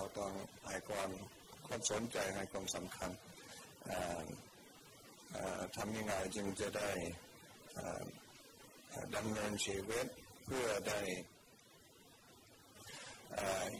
[0.00, 0.34] เราต้อง
[0.66, 1.10] ให้ความ
[1.66, 3.10] ความสนใจให้ความสำคัญ
[5.76, 6.90] ทำยังไงจึงจะได้
[9.16, 10.06] ดำเนินชีวิต
[10.44, 11.00] เพื่อได้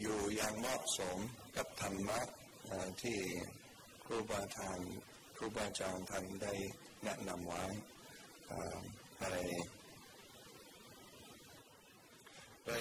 [0.01, 1.17] อยู่อย่างเหมาะสม
[1.55, 2.19] กับธรรมะ
[3.01, 3.19] ที่
[4.05, 4.91] ครูบาอาจารย์
[5.37, 6.53] ครูบาอาจารย์ท่านได้
[7.03, 7.63] แนะนำไว้
[9.19, 9.33] ให้
[12.67, 12.79] ได้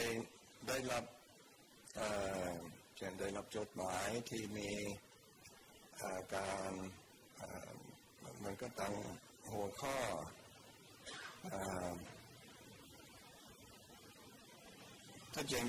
[0.67, 1.05] ได้รับ
[3.03, 4.71] เช่นได้รับจดหมายที่มี
[6.35, 6.73] การ
[8.43, 8.95] มันก็ตั้ง
[9.51, 9.97] หัวข้อ
[15.33, 15.67] ถ้าจริง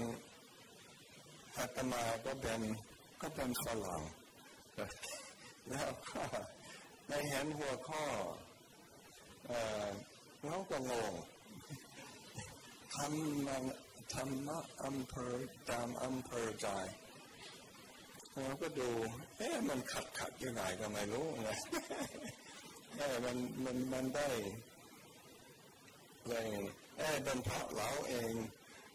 [1.58, 2.62] อาตมาก็เป็น
[3.22, 4.02] ก็เป็นฝรั่ง
[5.70, 6.24] แล้วก็
[7.08, 8.06] ในเห็นหัวข้อ
[10.44, 11.14] เราก็งง
[12.96, 13.64] ทำมัน
[14.14, 15.36] ธรรมะอำเภอ
[15.70, 16.70] ตามอำเภอใจ
[18.34, 18.90] เราก็ดู
[19.38, 21.50] เอ๊ะมันขัดขัดยังไงก็ไม่รู้ไง
[22.96, 24.30] เอ๊ะมันมันมันได้
[26.28, 26.50] เลย
[26.98, 28.32] เอ๊ะเป็นเพราะเราเอง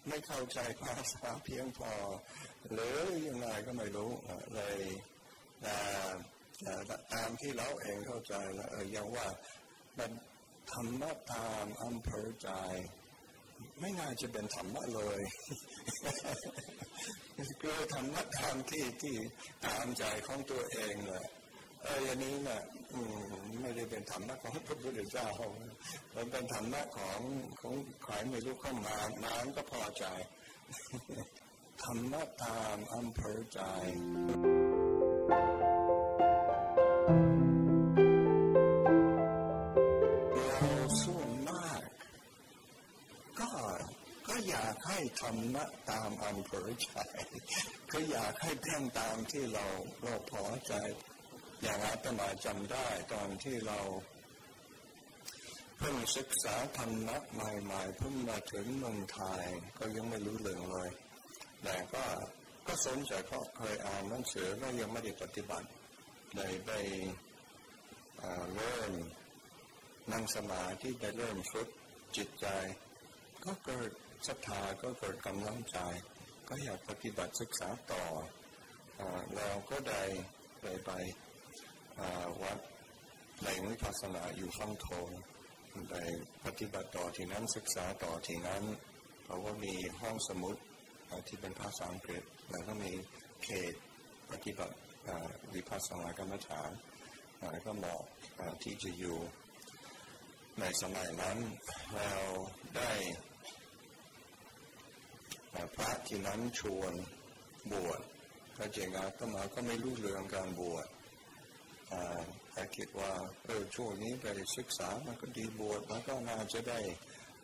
[0.08, 1.92] ไม่เข้าใจภาษาเพียงพอ
[2.72, 2.98] หรือ
[3.28, 4.10] ยังไงก็ไม่รู้
[4.54, 4.78] เลย
[7.12, 9.26] ตามที่เราเองเข้าใจแล้วยังว่า
[9.98, 10.10] มัน
[10.72, 12.50] ธรรมะตามอำเภอใจ
[13.80, 15.20] ไม่น่าจะเป็นธรรมะเลย
[17.62, 19.16] คือธรรมะตามที่ที่
[19.64, 21.24] ตามใจของตัวเองแหละ
[21.82, 22.60] เอออันนี้นะ่ะ
[23.60, 25.28] ไม่ได้เป็นธรรมะของพระพุทธเจ้า
[26.14, 27.20] มันเป็นธรรมะของ
[27.60, 30.04] ของใครไม่รู้เข้ามามาก็พอใจ
[31.82, 33.60] ธรรมะตามอำเภอใจ
[44.88, 46.96] ให้ธรรมะตามอำเภอใจ
[47.92, 49.66] ก็อยากให้เพ่งตามที่เรา
[50.02, 50.74] เราพอใจ
[51.62, 53.80] อย่างอาตมาจำได้ตอนที่เรา
[55.78, 59.44] เพิ่งศึกษาธรรมะใหม่ๆเพิ่งมาถึงเมืองไทย
[59.78, 60.90] ก็ยังไม่รู้เรื่องเลย
[61.62, 62.04] แต่ก็
[62.66, 65.68] ก็สนใจเพราะเคยอ่านหนังสือก็ยังไม่ได้ปฏิบัติ
[66.34, 66.70] เลยไป
[68.54, 68.92] เริ่ม
[70.12, 71.68] นั่งสมาธิได้เริ่มฝึก
[72.16, 72.46] จิตใจ
[73.44, 73.90] ก็เกิด
[74.26, 75.78] ศรัทธาก็เกิดกำลังใจ
[76.48, 78.04] ก็อยากปฏิบัติศึกษาต่อ
[79.34, 80.02] เราก็ได้
[80.60, 80.90] ไปไป
[82.42, 82.58] วัด
[83.40, 85.08] แหล่งวิปัสสนาอยู่ฟังโทง
[85.90, 86.02] ได้
[86.44, 88.62] ปฏิบัติต่อที่นั้นศึกษาต่อที่นั้น
[89.24, 90.56] เพราะว่ามีห้องสมุด
[91.28, 92.92] ที่เป็นภาษาอังกฤษ แล้วก็มี
[93.44, 93.74] เขต
[94.30, 94.76] ปฏิบัติ
[95.54, 96.70] วิปัสสนากรรมฐาน
[97.66, 98.02] ก็เหมาะ
[98.62, 99.18] ที่จะอยู่
[100.60, 101.38] ในสมัยนั้น
[101.94, 102.12] เรา
[102.76, 102.92] ได้
[105.74, 106.92] พระที่นั้นชวน
[107.72, 108.00] บวช
[108.56, 110.86] พระเจงาก็มาก็ไม่รู้เรื่องการบวช
[112.52, 113.12] แต่คิดว่า
[113.44, 114.24] เออช่วงนี้ไป
[114.56, 116.80] ศึกษามันก็ดีบวชมันก็น่าจะได้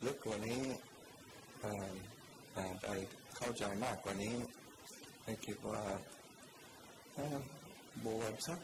[0.05, 0.63] ลึกกว่านี้
[2.83, 2.87] ไป
[3.37, 4.37] เข้าใจมากกว่านี้
[5.25, 5.83] ให้คิดว่า
[8.07, 8.61] บวชสัก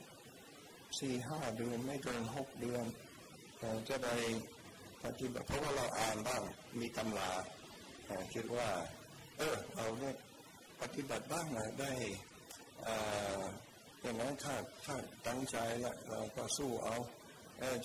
[0.98, 2.84] สี่ห้าเดือนไม่เกินหกเดือน
[3.88, 4.16] จะได้
[5.04, 6.42] ปฏิบัติเพราะว่าเราอ่านบ้าง
[6.80, 7.30] มีตำรา
[8.34, 8.68] คิดว่า
[9.38, 10.14] เออเราเนี่ย
[10.80, 11.92] ปฏิบัติบ้างนะได้
[14.00, 14.54] อย่างนั้นถ้า
[14.84, 14.96] ถ้า
[15.26, 16.96] ตั้งใจแล้วเราก็สู้เอา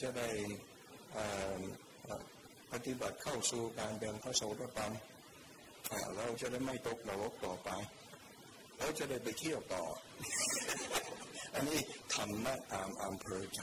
[0.01, 0.29] จะได้
[2.71, 4.91] ปฏิบัติเข้าสู่การเป็นพระโสดาบัน
[6.17, 7.69] เราจะได้ไม่ตกนรกต่อไป
[8.77, 9.83] เราจะได้ไปเที่ยวต่อ
[11.53, 11.79] อันนี้
[12.13, 13.61] ทำหน้าตามอำเภอใจ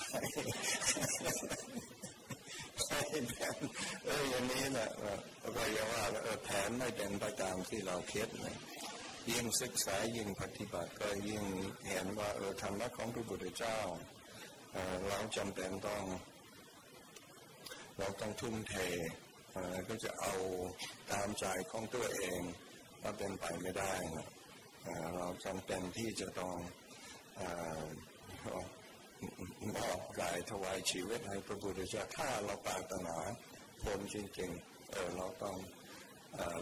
[4.05, 4.91] เอออย่างนี้แหละ
[5.57, 6.05] ก็อย่าว่า
[6.45, 8.57] แผนไม่เป็นไปตามที่เราคิดเลย
[9.31, 11.45] ยิ่งศึกษายิ่งปฏิบัติก็ยิ่ง
[11.89, 13.79] เห็นว่าเออธรรมะของพระพุทธเจ้า
[15.09, 16.05] เราจำเป็นต้อง
[17.99, 18.75] เราต้องทุ่มเท
[19.89, 20.33] ก็จะเอา
[21.13, 22.41] ตามใจของตัวเอง
[23.03, 23.93] ก็เป็นไปไม่ได้
[25.17, 26.57] เราจำเป็นที่จะต้อง
[29.75, 33.17] มอบกายถวายชีวิตให้พระพุทธเจ้าถ้าเราปรารถนา
[33.83, 35.57] ผลจริงๆเออเราต้อง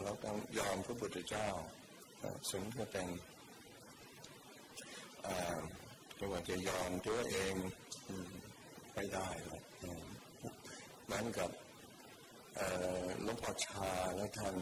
[0.03, 1.49] เราต้องยอมพระพุทธเจ้า
[2.51, 3.09] ซึ่งก็เป็น
[6.19, 7.55] ก็ว่าจะยอมตัวเอง
[8.95, 9.63] ไม่ได้หรอก
[11.05, 11.51] เหมือนกับ
[13.23, 14.57] หลวงพ่อชาและท่าน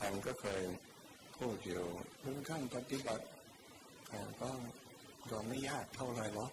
[0.00, 0.62] ท่านก็เคย
[1.36, 1.84] พูดอยู่
[2.20, 3.24] เรื่องขั้นปฏิบัติ
[4.40, 4.50] ก็
[5.30, 6.52] ก็ไม่ยากเท่าไรหรอก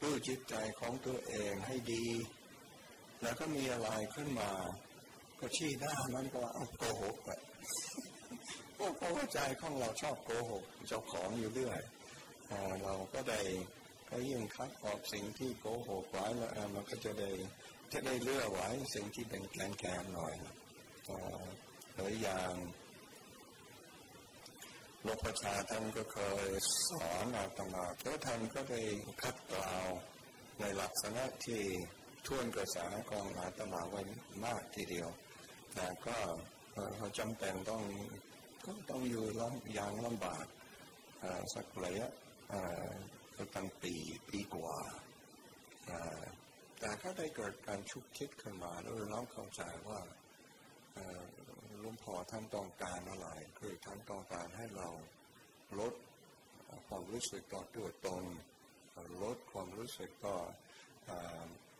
[0.00, 2.06] รู้จิตใจของตัวเองให้ดี
[3.22, 4.50] แล้วก็มีอะไรขึ้นมา
[5.38, 7.40] ก็ชี้หน้ามันก็ว่าโกหกอะ
[8.74, 11.80] เพราะว่าใจของเราชอบโกหกเจ้าของอยู่เรื่อย
[12.82, 13.40] เราก็ได้
[14.08, 17.30] ก็ยิ่งคัดออกสิ่งที่โกหกไว้แล้วมันก็จะได้
[17.92, 20.34] จะได้เลือกไว้สิ่งที่เป็นแกนแกนหน่อย
[21.94, 22.52] หรืออย่าง
[25.08, 26.48] หลวงพ่อชาท่านก็เคย
[26.88, 28.80] สอนอาตมาแล้วท่านก็ได้
[29.20, 29.86] คัดกล่าว
[30.60, 31.62] ในลักษณะที่
[32.26, 32.76] ท่วนกระแส
[33.10, 34.02] ของอาตมาไว้
[34.44, 35.08] มากทีเดียว
[35.74, 36.16] แต่ก็
[36.96, 37.82] เขาจำเป็นต้อง
[38.64, 40.46] ก็ต้องอยู่ลำอย่างลำบาก
[41.54, 42.08] สักระยะ
[43.54, 43.94] ตั้งปี
[44.28, 44.78] ปีกว่า
[46.78, 50.00] แต่ก็ได้เกิดการชุกคิดขึ้นมาแล้วเราเข้าใจว่า
[51.82, 53.28] ลุงพ่อท่านต้องการอะไร
[53.58, 54.88] คือท่านต้องการให้เรา
[55.78, 55.94] ลด
[56.88, 58.24] ความรู้สึกต่อตัวตน
[59.22, 60.36] ลดความรู้สึกต่อ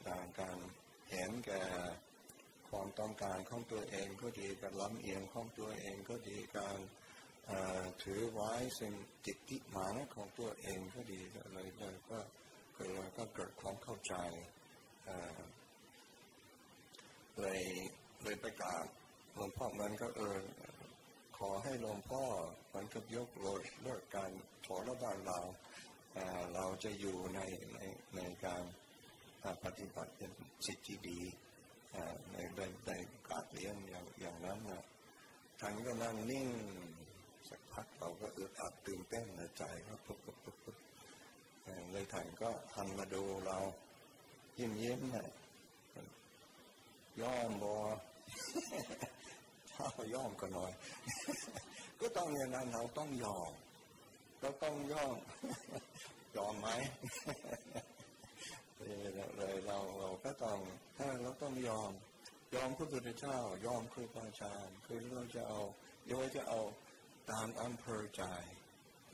[0.06, 0.58] การการ
[1.10, 1.62] เห็นแก่
[2.70, 6.78] ความต้องการของตัวเองก็ดีการล้ำเอียงของตัวเองก็ดีการ
[8.02, 8.94] ถือไว้สิ่ง
[9.26, 12.18] จิตติมานของตัวเองก็ดีอะไรก็
[12.74, 14.14] เกิดก็เกิดความเข้าใจ
[17.38, 17.62] เลย
[18.22, 18.84] เลยประกาศ
[19.38, 20.38] หลวงพ่อมันก็เออ
[21.38, 22.22] ขอให้หลวงพ่อ
[22.74, 24.30] มันก็ยกโลดเลิกการ
[24.66, 25.38] ถอระบานเรา
[26.54, 27.40] เราจะอยู่ใน
[27.74, 27.78] ใน
[28.16, 28.62] ในการ
[29.64, 30.32] ปฏิบัติเป็น
[30.66, 31.20] สิทธิดี
[32.32, 32.92] ในในใน
[33.28, 34.84] การเลี้ยงอย่างอย่างนั้นนะ
[35.60, 36.48] ท่านก็นั่งนิ่ง
[37.48, 40.76] สักพักเราก็อึดอัดตื่นเต้นในใจก็ปุ๊บปุ๊บปุ๊บ
[41.90, 43.58] เลยท่านก็หันมาดูเรา
[44.58, 45.28] ยิ้มยิ้มนี่ย
[47.20, 47.76] ย่อมบอ
[49.78, 50.72] ถ้าย่อมก็น้อย
[52.00, 53.50] ก็ต้องอย่างนั้นเราต้องยอม
[54.40, 55.16] เราต้องยอม
[56.36, 56.68] ยอมไหม
[59.36, 60.58] เลยเราเราก็ต้อง
[60.96, 61.90] ถ้าเราต้องยอม
[62.54, 65.60] ยอมพระพุทธเจ้ายอมครูบาอาจารย์คือเราจะเอา
[66.06, 66.60] โยจะเอา
[67.30, 68.22] ตามอำเภอใจ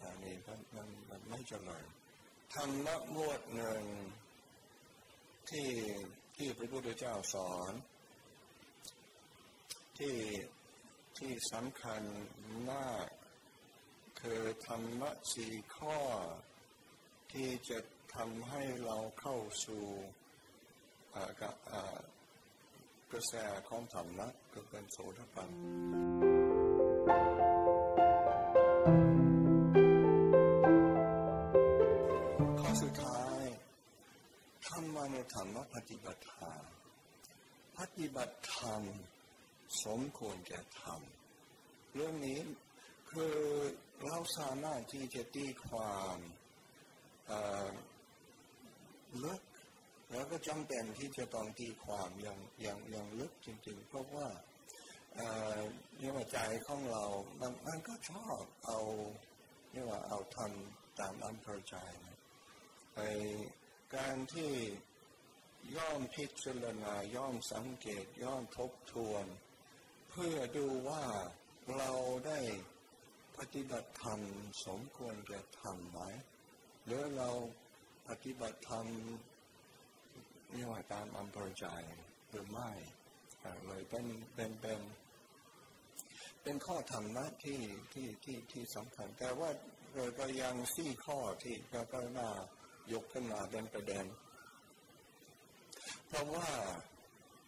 [0.00, 0.54] อันนี้มั
[0.86, 1.84] นมันไม่เจริญ
[2.54, 3.82] ธรรมะมวดหนึ่ง
[5.50, 5.68] ที่
[6.36, 7.72] ที่พระพุทธเจ้าสอน
[9.98, 10.14] ที่
[11.18, 12.02] ที่สำคัญ
[12.70, 13.08] มาก
[14.20, 15.98] คือธรรมะสี่ข้อ
[17.32, 17.78] ที่จะ
[18.14, 19.84] ทำให้เราเข้าสู่
[23.12, 23.34] กระแส
[23.68, 25.50] ของธรรมะก็เป็นโสดาบัน
[35.34, 36.62] ธรรมปฏิบัติธรรม
[37.78, 38.82] ปฏิบัติธรรม
[39.84, 41.00] สมควรแก่ธรรม
[41.94, 42.40] เรื่องนี้
[43.10, 43.36] คือ
[44.04, 46.16] เราสามารถที่จะตีความ
[49.24, 49.40] ลึก
[50.10, 54.28] แล้วก็จำเป็นที่จะต้องตีความอย่างอย่างอย่างลึกจริงๆ เพราะว่า
[55.98, 57.04] เนี่ยว่าใจของเรา
[57.40, 58.78] มันมันก็ชอบเอา
[59.72, 61.76] เนี่ยว่าเอาทำตามอำเภอใจ
[62.94, 62.98] ไป
[63.94, 64.52] การที่
[65.76, 69.26] ย่อมพิจารณาย่อมสังเกตย่อมทบทวน
[70.16, 71.04] เพื่อดูว่า
[71.76, 71.90] เรา
[72.26, 72.40] ได้
[73.38, 74.20] ปฏิบัติธรรม
[74.66, 76.00] สมควรแก่ธรรมไหม
[76.84, 77.30] หรือเรา
[78.08, 78.86] ปฏิบัติธรรม
[80.52, 81.66] นี่ว่าตามอำเภอใจ
[82.28, 82.70] หรือไม่
[83.66, 84.80] เลยเป็นเป็นเป็น
[86.42, 87.60] เป็นข้อธรรมะที่
[87.92, 89.50] ที่ที่ที่สำคัญ แต่ว่า
[89.94, 92.30] เราก็ยังสี่ข้อที่ก็ก็น่า
[92.92, 94.06] ยกขึ้นมาเป็นประเด็น
[96.08, 96.50] เพราะว่า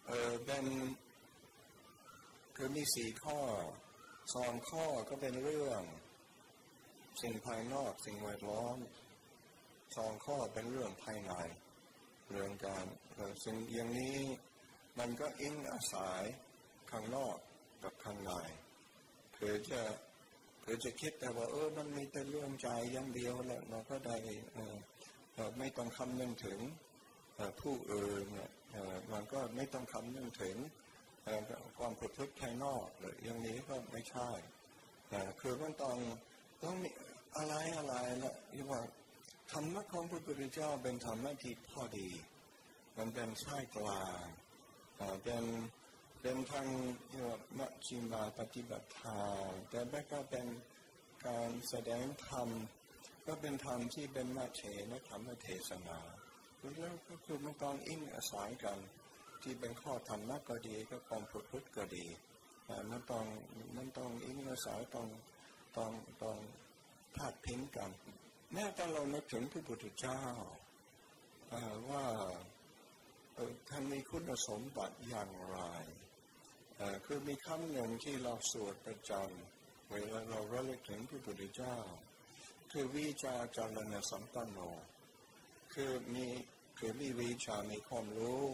[0.07, 0.65] เออเป็น
[2.59, 3.39] คือมีสี่ข้อ
[4.35, 5.81] สองข้อก็เป็นเรื่อง
[7.21, 8.77] สิ่งภายนอกสิ่งแวดล้อม
[9.97, 11.33] สองข้อเป็นเรื่องภายใน
[12.31, 12.85] เรื่องการ
[13.43, 14.19] สิ่งอย่างนี้
[14.99, 16.23] มันก็อิงอาศัย
[16.91, 17.37] ข้างนอก
[17.83, 18.33] กับข้างใน
[19.33, 19.81] เพื่อจะ
[20.59, 24.17] เพื่อจะคิดแต่ว่าเออมันมีแต่เรื่องใจอย่างเดียวแหล้วเราก็ได้
[25.59, 26.59] ไม่ต้องคำนึงถึง
[27.61, 28.51] ผู้อื่นเนี่ย
[29.11, 30.57] มันก็ไม่ต้องคำนึงถึง
[31.77, 34.29] ความประพฤติภายนอกหรืออย่างนี้ก็ไม่ใช่
[35.09, 35.97] แต่คือมันต้อง
[36.63, 36.89] ต้องมี
[37.37, 38.81] อะไรอะไรละที่ว่า
[39.51, 42.09] ธรรมะของพระพุทธเจ้าเป็นธรรมะที่พอดี
[42.97, 44.25] มันเป็นสายกลาง
[45.23, 45.43] เป็น
[46.21, 46.67] เป็นทาง
[47.09, 50.45] ที่ว่ามัชชิมาปฏิบัติธรรมแต่แม้ก็เป็น
[51.27, 52.49] การแสดงธรรม
[53.25, 55.99] ก็เป็นธรรมที่เป็นมาเชนะธรรมเทศนา
[56.79, 58.79] แล้วก็คือมันต้องอิงอาศัยกัน
[59.43, 62.05] ที่เป็นข้อธรรมะก็ดีก็ความประพฤติก็ดี
[62.91, 63.25] มันต้อง
[63.75, 65.07] มันต้องอิงอาศัยต้อง
[65.77, 65.91] ต้อง
[66.23, 66.37] ต้อง
[67.15, 67.89] พาดพิงกัน
[68.53, 70.21] แม้แต่เรานึกถึงพระพุทธเจ้า
[71.89, 72.05] ว่า
[73.69, 75.59] ท่านมีคุณสมบัติอย่างไร
[77.05, 81.77] คือมีคำหนึ่งที่เราสวดประจำเวลาเราระลึกถึงพระพุทธเจ้า
[82.71, 84.59] คือวิจาจารณสัมปันโน
[85.73, 86.25] คือมี
[86.77, 88.45] คือมีวิชามีความรู้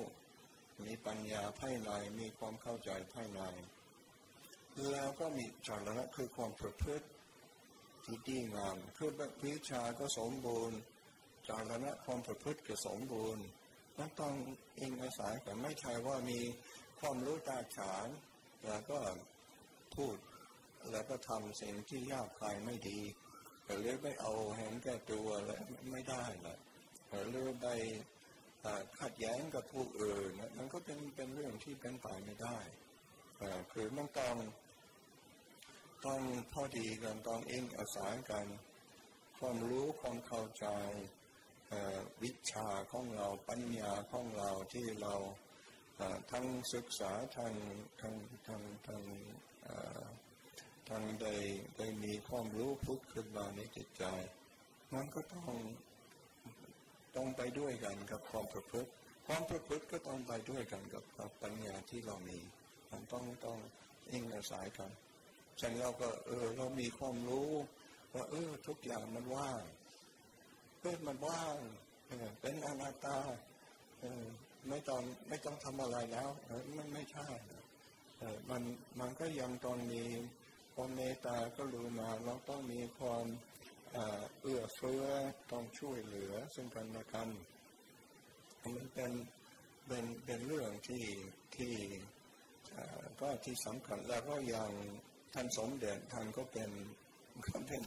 [0.84, 3.42] มีปัญญาภายในมีความเข้าใจภายใน
[4.92, 7.08] แล้วก็มีจารณะคือความประพฤติ
[8.04, 9.12] ที่ดีงามคือ
[9.44, 10.78] วิชาก็สมบูรณ์
[11.48, 13.46] จารณะความประพฤติก็สมบูรณ์
[13.98, 14.34] นั่นต้อง
[14.80, 16.40] อิงอาศัยแต่ไม่ใช่ว่ามี
[17.00, 18.08] ความรู้ตาฉาน
[18.68, 19.00] แล้วก็
[19.96, 20.18] พูด
[20.92, 23.00] แล้วก็ทำสิ่งที่ยากคลายไม่ดี
[23.66, 26.58] หรือไม่เอาเห็นแก่ตัวแล้วไม่ได้ละ
[27.30, 27.68] หรือไป
[29.02, 32.58] ขัดแย้งกับผู้อื่นมันก็เป็นเป็นเรื่องที่เป็นไปไม่ได้
[33.72, 34.36] คือมันต้อง
[36.06, 36.22] ต้อง
[36.54, 38.46] พอดีกันต้องเองอาศัยกัน
[39.38, 40.66] ความรู้ความเข้าใจ
[42.24, 45.16] วิชาของเราปัญญาของเราที่เรา
[46.32, 47.54] ทั้งศึกษาทาง
[48.02, 48.16] ทาง
[48.48, 49.04] ทางทาง
[50.90, 51.34] ทางได้
[51.78, 54.04] ได้มีความรู้พุทธขึ้นมาในจิตใจ
[54.94, 55.52] มันก็ต้อง
[57.16, 58.90] ต้องไปด้วยกันกับความประพฤติ
[59.28, 61.04] ความประพฤติก็ต้องไปด้วยกันกับ
[61.42, 62.40] ปัญญาที่เรามี
[62.92, 63.58] มันต้องต้อง
[64.12, 64.92] อิงอาศัยกัน
[65.60, 67.50] ฉันเราก็เออเรามีความรู้
[68.14, 69.64] ว่าเออทุกอย่างมันว่าง
[70.80, 71.56] เออมันว่าง
[72.42, 73.18] เป็นอนัตตา
[74.70, 76.30] ไม่ต้องไม่ต้องทำอะไรแล้ว
[76.78, 77.28] มันไม่ใช่
[78.50, 78.62] มัน
[79.00, 80.04] มันก็ยังต้องมี
[80.74, 83.26] ความเมตตาก็รู้มาเราต้องมีความ
[84.42, 85.04] เอื้อเฟื้อ
[85.52, 87.30] ต้องช่วยเหลือซึ่งกันและกัน
[88.62, 89.12] มันเป็น
[89.88, 91.06] เป็นเป็นเรื่องที่
[91.56, 91.74] ที่
[93.20, 94.72] ก็ที่สำคัญแล้วก็ยัง
[95.34, 96.72] ท่านสมเด็จท่านก็เป็น
[97.48, 97.84] ก็เป็น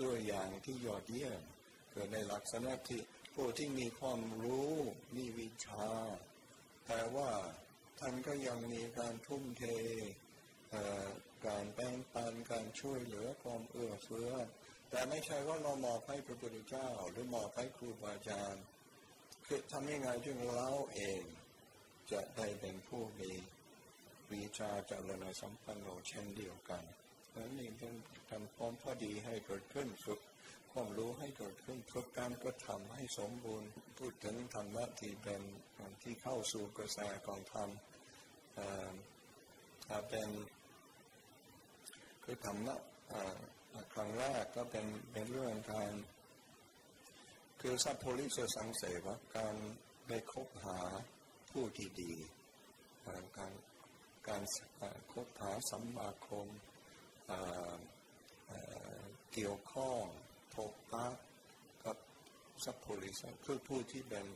[0.00, 1.42] ตัวอย่างที่ยอดเยี่ยม
[1.90, 3.00] เกิดในลักษณะที่
[3.34, 4.72] ผู้ที่มีความรู้
[5.16, 5.86] มีวิชา
[6.86, 7.30] แต่ว่า
[8.00, 9.64] ท่านก็ยังมีการทุ่มเท
[11.46, 14.30] การแบ่งปันการช่วยเหลือความเอื้อเฟื้อ
[14.90, 18.64] แต่ไม่ใช่ว่าเรามอบให้พระพุทธเจ้า หรือมอบให้ครูบาอาจารย์
[19.46, 21.22] คือทำยังไงจึงเราเอง
[22.12, 23.32] จะได้เป็นผู้มี
[24.32, 26.82] วิชาจารณสัมปันโนเช่นเดียวกัน
[27.34, 27.94] นั่นเองเป็น
[28.30, 30.20] ทำความพอดีให้เกิดขึ้นฝึก
[30.72, 33.68] ความรู้ให้เกิดขึ้นฝึกการกระทำให้สมบูรณ์
[33.98, 35.42] พูดถึงธรรมะที่เป็น
[36.02, 37.68] ที่เข้าสู่กระแสของธรรม
[40.08, 40.28] เป็น
[42.24, 42.76] คือธรรมะ
[43.92, 45.92] ครั้งแรกก็เป็นเป็นเรื่องการ
[47.60, 49.56] คือสัพโพลิสสังเสวะการ
[50.06, 50.78] ไปคบหา
[51.50, 52.14] ผู้ที่ดี
[53.06, 53.52] การ
[54.28, 54.42] การ
[55.12, 56.46] คบหาสัมมาคม
[59.32, 60.02] เกี่ยวข้อง
[60.54, 61.06] พบปะ
[61.84, 61.96] กับ
[62.64, 64.26] สัพโพลิสคือผู้ที่เป็น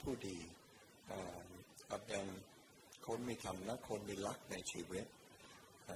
[0.00, 0.38] ผู้ดี
[2.06, 2.26] เป็น
[3.06, 5.04] คนมีธรรมและคนมีลักในชีวิต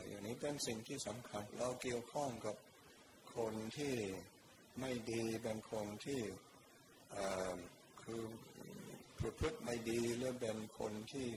[0.06, 2.56] อย่างนี้เป็นสิ่งที่สำคัญเราเกี่ยวข้องกับ
[3.36, 3.94] คนที่
[4.80, 6.20] ไม่ดีเป็นคนที่
[8.02, 8.22] คือ
[9.18, 11.28] ประพฤติไม่ดีหรือเป็นคนที่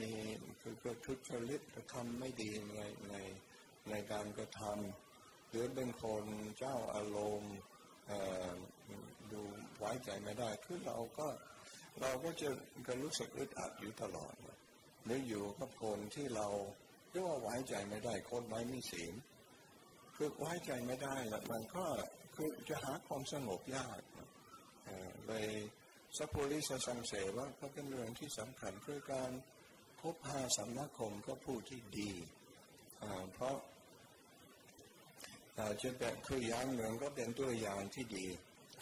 [0.00, 0.12] มี
[0.60, 3.14] คือก็ทุจริตกระทำไม่ดีในใน
[3.90, 6.24] ในการกระทำหรือเป็นคน
[6.58, 7.56] เจ้าอารมณ์
[9.32, 9.42] ดู
[9.78, 11.26] ไว้ใจไม่ได้คือเราก็
[12.00, 12.48] เราก็จะ
[12.86, 14.34] ก็รู้สึกอึดอัดอยู่ตลอด
[15.04, 16.46] หรืออยู่กับคนที่เรา
[17.10, 19.14] เรียกว่าไว้ใจไม่ได้คนไว้มีศีล
[20.24, 21.84] คือไว้ใจไม่ได้แล้วมันก็
[22.34, 24.00] คือจะหาความสงบยาก
[25.26, 25.48] เลย
[26.16, 29.30] สัพพุริสสังเสว่าก็เป็นเรื่องที่สำคัญเพื่อการ
[30.00, 32.12] คบหาสังคมก็ผู้ที่ดี
[33.32, 33.56] เพราะ
[35.82, 38.26] จะเป็นคือย่างหนึ่งก็เป็นตัวอย่างที่ดี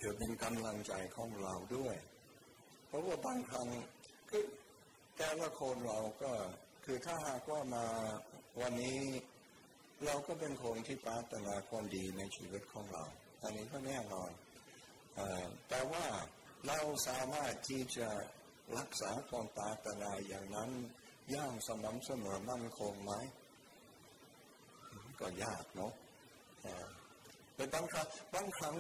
[0.01, 1.97] คือเป็นกำลังใจของเราด้วย
[2.87, 3.69] เพราะว่าบางครั้ง
[4.31, 4.45] คือ
[5.17, 6.33] แต่ละคนเราก็
[6.85, 7.87] คือถ้าหากว่ามา
[8.61, 8.99] วันนี้
[10.05, 13.05] เราก็เป็นคนที่ปรารถนาความดีในชีวิตของเรา
[13.43, 14.31] อันนี้ก็แน่นอน
[15.69, 16.07] แต่ว่า
[16.67, 16.79] เรา
[17.09, 18.09] สามารถที่จะ
[18.79, 20.71] รักษาความปรารถนาอย่างนั้น
[21.35, 23.13] ย่างสม่ำเสมอมั่นคงไหม
[25.21, 25.93] ก็ยากเนาะ
[27.55, 28.77] แต่บางครั้งบางครั้ง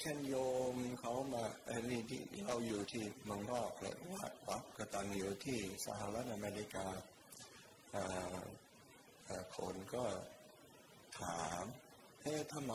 [0.00, 0.34] เช่นโย
[0.74, 6.86] มเขามาอันนี้ที่เราอยู่ที่เมืองนอกเลยวัดวัดกตันอยู่ที่สหรัฐอเมริกา
[9.56, 10.04] คนก็
[11.20, 11.64] ถาม
[12.22, 12.74] เฮ้ทำไม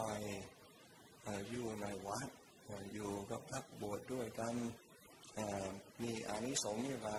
[1.50, 2.28] อยู่ในวัด
[2.94, 4.56] อยู่กับพักบวชดด้วยกัน
[6.02, 7.12] มีอานิสงส์อย่างไร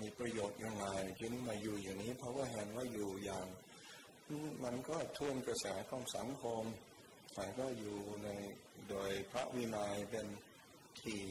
[0.00, 0.86] มีประโยชน์ยังไง
[1.20, 3.46] จึงมาอยู่อย่างนี้ เพราะว่าเห็นว่าอยู่อย่าง
[4.64, 6.64] มันก็ท่วงกระแสของสังคม
[7.34, 8.28] แต่ก็อยู่ใน
[8.88, 10.26] โดยพระวินัยเป็น
[11.00, 11.22] ที่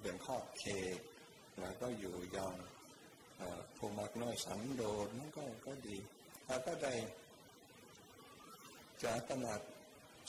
[0.00, 0.64] เป็นขอบเข
[0.96, 0.98] ต
[1.60, 2.54] แล้วก็อยู่อย่าง
[3.76, 5.96] ผู้มักน้อยสันโดษมันก็ก็ดี
[6.46, 6.94] แล้วก็ได้
[9.02, 9.60] จะตนัด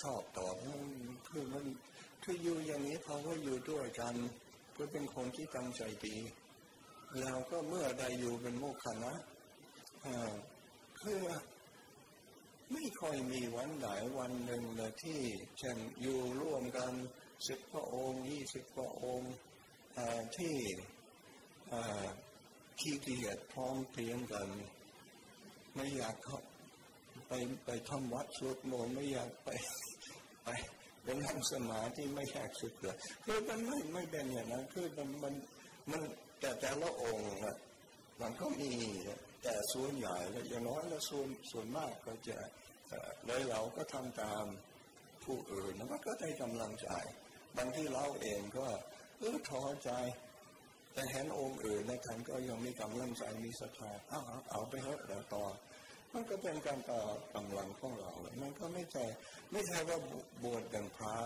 [0.02, 0.48] ชอบต่อ
[1.28, 1.66] คือมัน
[2.24, 4.16] คืออยู่อย่างนี้เพราะว่าอยู่ด้วยกัน
[4.72, 6.18] เพื่อเป็นคนที่ตั้งใจดี
[7.20, 9.14] แล้วก็เมื่อใดอยู่เป็นโมกขนะ
[11.02, 11.22] คือ
[12.72, 13.88] ไม่ค่อยมีวันไหน
[14.20, 15.20] วันหนึ่งเลยที่
[15.60, 16.94] เช่นอยู่ร่วมกัน
[17.48, 19.34] สิบพระองค์ยี่สิบพระองค์
[20.38, 20.56] ที่
[22.82, 24.48] ขี้เกียจพร้อมเพียงกัน
[25.76, 26.40] ไม่อยากเข้า
[27.28, 27.34] ไป
[27.66, 29.50] ไปทำวัดสวดมนต์ไม่อยากไป
[30.44, 30.50] ไป
[31.04, 35.34] เป็นนั่งสมาธิไม่อยากสุดเลยคือมันไม่ไม่เป็นอย่างนั้นคือมันมัน
[35.92, 36.02] มัน
[36.40, 37.58] แต่แต่ละองค์อะ
[38.22, 38.72] มันก็มี
[39.44, 42.38] แต่ส่วนใหญ่แล้วอย่างน้อยแล้วส่วนส่วนมากก็จะ
[43.26, 44.46] เลยเราก็ทำตาม
[45.24, 46.90] ผู้อื่นแล้วก็ได้กำลังใจ
[47.58, 48.66] บางที่เราเองก็
[49.20, 49.92] เออท้อใจ
[50.94, 55.46] แต่เห็นองค์อื่นในท่านก็ยังมีกำลังใจมีศรัทธาเอาเอาไปเถอะแล้วต่อ
[56.14, 57.02] มันก็เป็นการต่อ
[57.36, 59.04] กำลังของเรา มันก็ไม่ใช่
[59.52, 59.98] ไม่ใช่ว่า
[60.44, 61.18] บวชเป็นพระ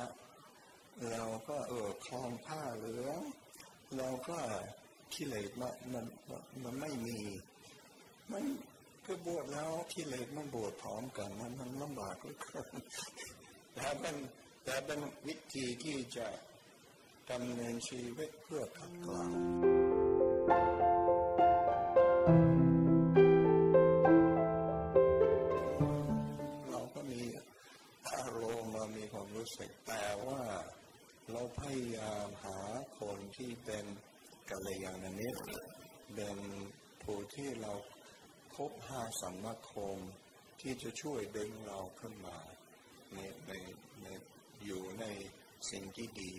[1.11, 3.19] เราก็เออคลองผ้าเหลือง
[3.97, 4.37] เราก็
[5.13, 6.05] กิเลสมันมัน
[6.63, 7.19] มันไม่มี
[8.31, 8.43] มัน
[9.05, 12.73] คือบวชแล้วกิเลสมันบวชพร้อมกันมันมันลำบากเลือเกิน
[13.73, 14.15] แต่เป็น
[14.63, 16.27] แต่เป็นวิธีที่จะ
[17.31, 19.25] ดำเนินชีวิตเพื่อขัดเกลา
[26.69, 27.21] เราก็มี
[28.15, 30.41] อารมณ์มามีความรู้สึกแต่ว่า
[31.31, 32.59] เราพยายามหา
[32.99, 33.85] คนที่เป็น
[34.49, 35.41] กัลยาณมิตร
[36.15, 36.37] เป็น
[37.03, 37.73] ผู้ที่เรา
[38.55, 39.97] คบหาสัมมาคม
[40.61, 42.37] ที่จะช่วยดึงเราขึ้นมา
[43.13, 43.51] ในใน
[44.01, 44.07] ใน
[44.65, 45.05] อยู่ใน
[45.69, 46.33] สิ่งที่ดี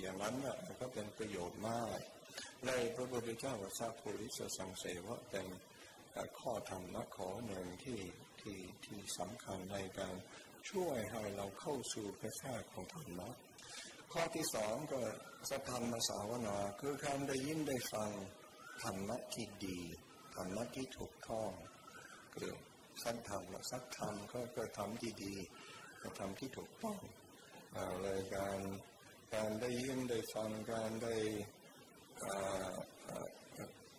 [0.00, 1.98] อย่างนั้นน่ะก็เป็นประโยชน์มาก
[2.66, 5.46] ในพระพุทธเจ้าวัสาภูริสสังเสวะเป็น
[6.38, 8.00] ข้อธรรมนะขอหนึ่งที่
[8.40, 10.14] ที่ที่สำคัญในการ
[10.70, 13.28] ช่วยให้เราเข้าสู่กระแสของธรรมะ
[14.12, 15.00] ข้อที่สองก็
[15.50, 18.10] สัทธรรมสาวนา คือการได้ยินได้ฟัง
[18.82, 19.78] ธรรมะที่ดี
[20.34, 21.50] ธรรมะที่ถูกต้อง
[22.34, 22.52] คือ
[23.02, 25.34] สักธรรมสักธรรมก็ก็ทำที่ดี
[26.18, 27.00] ทำที่ถูกต้อง
[28.02, 28.58] เลยการ
[29.34, 31.14] การได้ยินได้ฟังการได้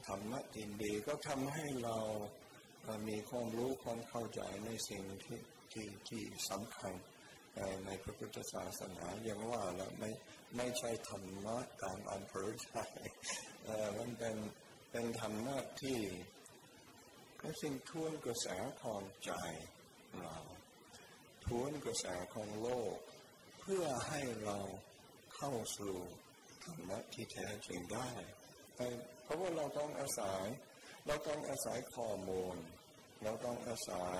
[0.08, 1.98] ธรรมะที่ดีก็ทำให้เรา
[3.08, 5.39] มีความรู้ความเข้าใจในสิ่งที่
[5.71, 6.93] ที่ที่สำคัญ
[7.86, 10.10] ในพระพุทธศาสนาอย่างว่าแล้วไม่
[10.56, 12.76] ไม่ใช่ธรรมะตามอำเภอใจ
[13.98, 14.38] มันเป็น
[14.91, 16.00] เป็นธรรมะที่
[17.39, 18.48] ก็สิ่งทวนกระแส
[18.82, 19.32] ของใจ
[20.21, 20.38] เรา
[21.45, 22.95] ทวนกระแสของโลก
[23.60, 24.60] เพื่อให้เรา
[25.36, 25.95] เข้าสู่
[26.63, 28.10] ธรรมะที่แท้จริงได้
[29.24, 30.43] เพราะว่าเราต้องอาศัย
[31.06, 32.56] เราต้องอาศัยข้อมูล
[33.24, 34.19] เราต้องอาศัย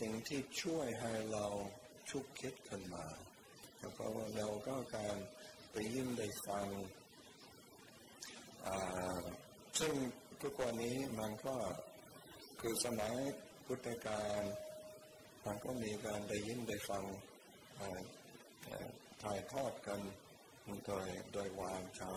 [0.00, 1.46] สิ่งที่ช่วยให้เรา
[2.10, 3.06] ชุกคิดขึ้นมา
[3.94, 5.16] เพราะว่าเราก็การ
[5.70, 6.68] ไปยิ้มได้ฟัง
[9.78, 9.94] ซึ่ง
[10.42, 11.56] ทุกวันนี้มันก็
[12.60, 13.14] คือสมัย
[13.66, 14.42] พุทธกาล
[15.46, 17.04] มันก็มีการได้ยินได้ฟัง
[19.22, 20.00] ถ่ายทอดกัน
[20.86, 22.12] โดยโดยวางชา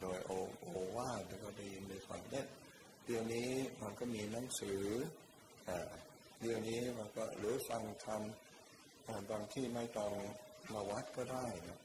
[0.00, 2.42] โดยโอโอว่าแล้วก็ได้ยินได้ฟังได้
[3.04, 3.50] เดี๋ยวนี้
[3.82, 4.80] มันก็มีหนังสือ
[6.40, 8.22] เดี๋ยวนี้มันก็หรือฟังธรรม
[9.30, 10.12] บางที่ไม่ต้อง
[10.72, 11.78] มาวัดก็ได้นะ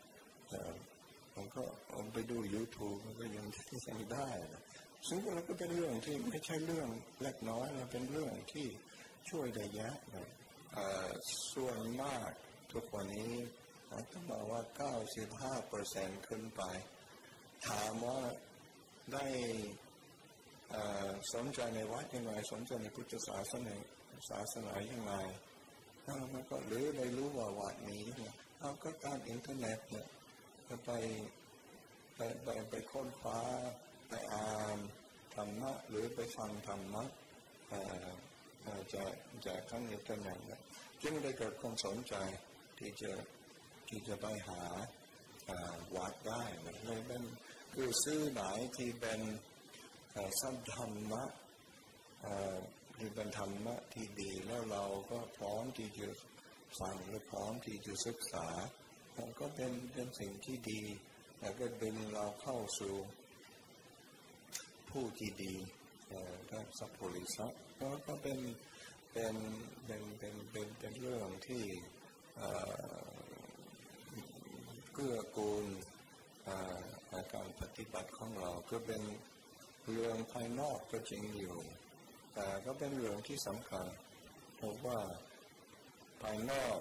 [1.33, 3.45] ผมก็ผมไปดู YouTube มันก็ยัง
[3.89, 4.63] ยังได้นะ
[5.07, 6.87] ซึ่งเราก็เป็นเรื่องที่ไม่ใช่เรื่อง
[7.21, 8.67] เล็กน้อยนะเป็นเรื่องที่
[9.29, 10.29] ช่วยได้เยอะเลย
[11.53, 12.29] ส่วนมาก
[12.71, 13.33] ทุกวันนี้
[14.11, 14.61] ต้องบอกว่า
[15.15, 16.61] 95เปอร์เซ็นต์ขึ้นไป
[17.67, 18.19] ถามว่า
[19.13, 19.25] ได้
[21.33, 23.75] สนใจในวัดยังไงสนใจในพุทธศาสนา
[24.29, 25.13] ศาสนายังไง
[26.03, 30.07] แล้วก็หรือได้รู้ว่าวัดนี้เนี่ยเราก็การอินเทอร์เน็ตเนี่ย
[30.85, 30.91] ไป
[32.15, 33.39] ไปไปไปค้นคว้า
[34.07, 34.77] ไปอ่าน
[35.35, 37.03] ธรรมะหรือไปฟังธรรมะ
[38.93, 39.03] จะ
[39.45, 40.39] จะข้างอินเทอร์เน็ต
[41.01, 42.15] จึงได้เกิดความสนใจ
[42.77, 43.11] ที่จะ
[43.89, 44.61] ที่จะไปหา
[45.95, 47.23] วัดได้เลยเป็น
[47.73, 48.41] คือซื้อไหน
[48.77, 49.19] ที่เป็น
[50.41, 51.23] สัมธรรมะ
[52.97, 56.07] ที่เป็นธรรมะที่ดีแล้วเราก็พร้อมที่จะ
[56.79, 58.47] ฟังและพร้อมที่จะศึกษา
[59.17, 60.81] มันก็เป็นเป็นสิ่งที่ดี
[61.39, 62.95] แล้วก็ดึงเราเข้าสู่
[64.89, 65.55] ผู้ที่ดี
[66.49, 67.47] ถ้าสัพพุริสั
[68.07, 68.39] ก็เป็น
[69.11, 69.35] เป็น
[69.85, 71.63] เป็นเป็นเป็นเป็นเรื่องที่
[74.99, 75.65] กื้อกูล
[77.33, 79.01] การปฏิบัติของเราก็เป็น
[79.91, 81.57] เรื่องภายนอกก็จริงอยู่
[82.33, 83.85] แต่ก็เป็นเรื่องที่สำคัญ
[84.55, 84.99] เพราะว่า
[86.21, 86.79] ภายนอก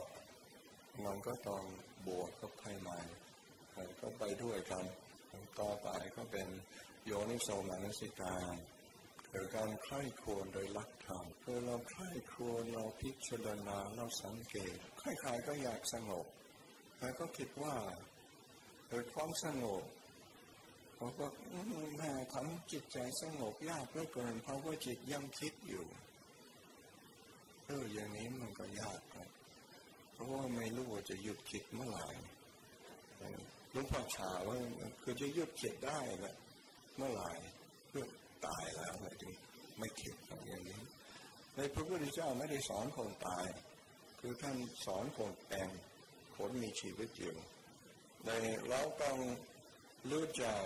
[1.04, 1.62] มันก็ต้อง
[2.06, 2.90] บวกกับภายใน
[4.00, 4.84] ก็ไปด้วยกัน
[5.60, 6.48] ต่อไปก็เป็น
[7.06, 8.54] โยนิโสมนสิการ
[9.30, 16.26] เกิดการใคร่ครวญโดยลักธรรมคือเราใคร่ครวญเราพิจารณาเราสังเกตใครๆก็อยากสงบ
[16.98, 17.74] แต่ก็คิดว่า
[18.88, 19.84] เกิดความสงบ
[20.94, 21.26] เขาก็
[21.96, 25.84] แม่ทำจิตใจสงบยากเหลือเกินเพราะว่าจิตยังคิดอยู่
[27.66, 29.28] เอออย่างนี้มันก็ยากครับ
[30.12, 32.06] เพราะว่าไม่รู้ว่าจะหยุดคิดเมื่อไหร่
[33.74, 34.56] ลุงพ่อชาว่า
[35.02, 36.36] คือจะหยุดคิดได้ละ
[36.96, 37.30] เมื่อไหร่
[37.88, 38.04] เพื่อ
[38.46, 39.32] ตายแล้วเลยจึง
[39.78, 40.14] ไม่คิด
[40.48, 40.80] อย่างนี้
[41.56, 43.46] ในพระพุทธเจ้าไม่ได้สอนคนตาย
[44.20, 44.56] คือท่าน
[44.86, 45.68] สอนคนเป็น
[46.38, 47.36] คนมีชีวิตอยู่
[48.26, 48.30] ใน
[48.68, 49.18] เราต้อง
[50.10, 50.62] รู้จัก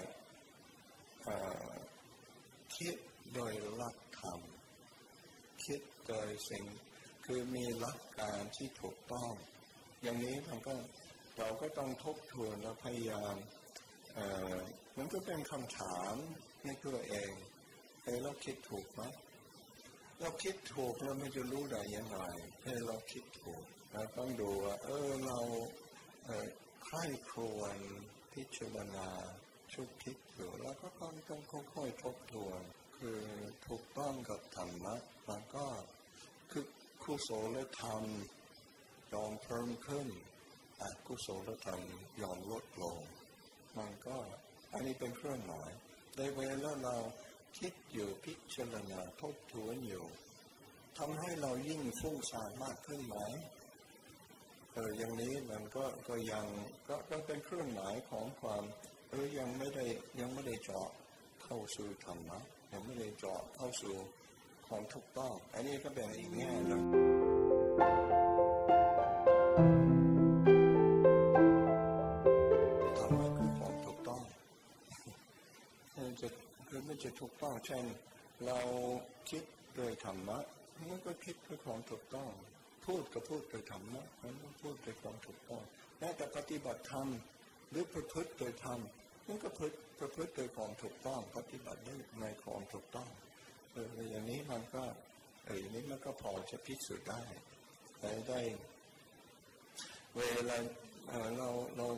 [2.77, 2.95] คิด
[3.35, 4.41] โดยหลักธรรม
[5.65, 6.65] คิดโดยสิ่ง
[7.25, 9.33] คือมีหลักการที่ถูกต้อง
[10.03, 10.75] อย่างนี้มันก็
[11.39, 13.35] เราก็ต้องทบทวนและพยายาม
[14.97, 16.15] มันก็เป็นคำถาม
[16.65, 17.33] ในตัวเอง
[18.03, 19.03] เฮ้เราคิดถูกไหม
[20.21, 22.19] เราคิดถูกเราไม่จะรู้ได้ยังไง
[22.63, 25.39] เฮ้เราคิดถูก เราต้องดูว่า เออเรา
[26.85, 27.77] ใคร่ครวญ
[28.33, 29.09] พิจารณา
[29.73, 31.43] ชุกคิดอยู่แล้วก็ต้องต้อง
[31.75, 32.61] ค่อยๆทบทวน
[32.97, 33.21] คือ
[33.67, 34.95] ถูกต้องกับธรรมะ
[35.29, 35.67] มันก็
[36.51, 36.67] คือ
[37.03, 38.05] คุศลธรรม
[39.13, 40.09] ยอมเพิ่มขึ้น
[40.81, 41.83] อกุศลธรรม
[42.23, 42.99] ยอมลดลง
[43.77, 44.17] มันก็
[44.73, 45.71] อันนี้เป็นเครื่องหมาย
[46.17, 46.97] ในเวลาเรา
[47.59, 50.07] คิดอยู่พิจารณาทบทวนอยู่
[50.99, 53.17] ทำให้เรายิ่งฟุ้งซ่านมากขึ้นไหม
[54.75, 56.47] เอออย่างนี้มันก็ก็ยัง
[56.89, 58.63] ก็ก็เป็นเครื่องหมายของความ
[59.11, 59.85] เออยังไม่ได้
[60.21, 60.89] ยังไม่ได้เจาะ
[61.43, 62.39] เข้าสู่ธรรมะ
[62.73, 63.95] ยังไม่ได้เจาะเข้าสู่
[64.67, 66.83] ความถูกต้องอันนี้ก็เป็นอีกแง่หนึ่ง
[72.99, 74.23] ธรรมะคือความถูกต้อง
[76.21, 76.29] จะ
[76.69, 77.85] คือไม่จะถูกต้องเช่น
[78.47, 78.59] เรา
[79.31, 79.43] คิด
[79.77, 80.39] โดยธรรมะ
[80.89, 82.31] มันก็คิดด้วยความถูกต้อง
[82.87, 85.63] พูดก็พูดโดยธรรมะมันก็พูดโดยความถูกต้อง
[85.99, 87.09] แม้แต่ปฏิบัติธรรม
[87.71, 88.81] หรือประพฤติโดยธรรม
[89.27, 93.11] มันก็พฤติประพฤติโดยความถูกต้อง ปฏิบัติได้ในความถูกต้อง
[93.73, 94.83] เอออย่างนี้มันก็
[95.45, 97.23] เอออย่างนี้มันก็พอจะพิสูจน์ได้
[97.99, 98.41] แต่ได้
[100.17, 100.59] เวลา
[101.39, 101.89] เราเรา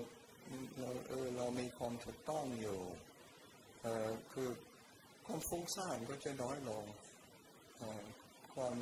[0.79, 2.79] เราเออเรามีความถูกต้องอยู่
[3.83, 4.49] เออคือ
[5.27, 6.85] ความฟุ้งซ่านก็จะน้อยลง
[8.55, 8.75] ความ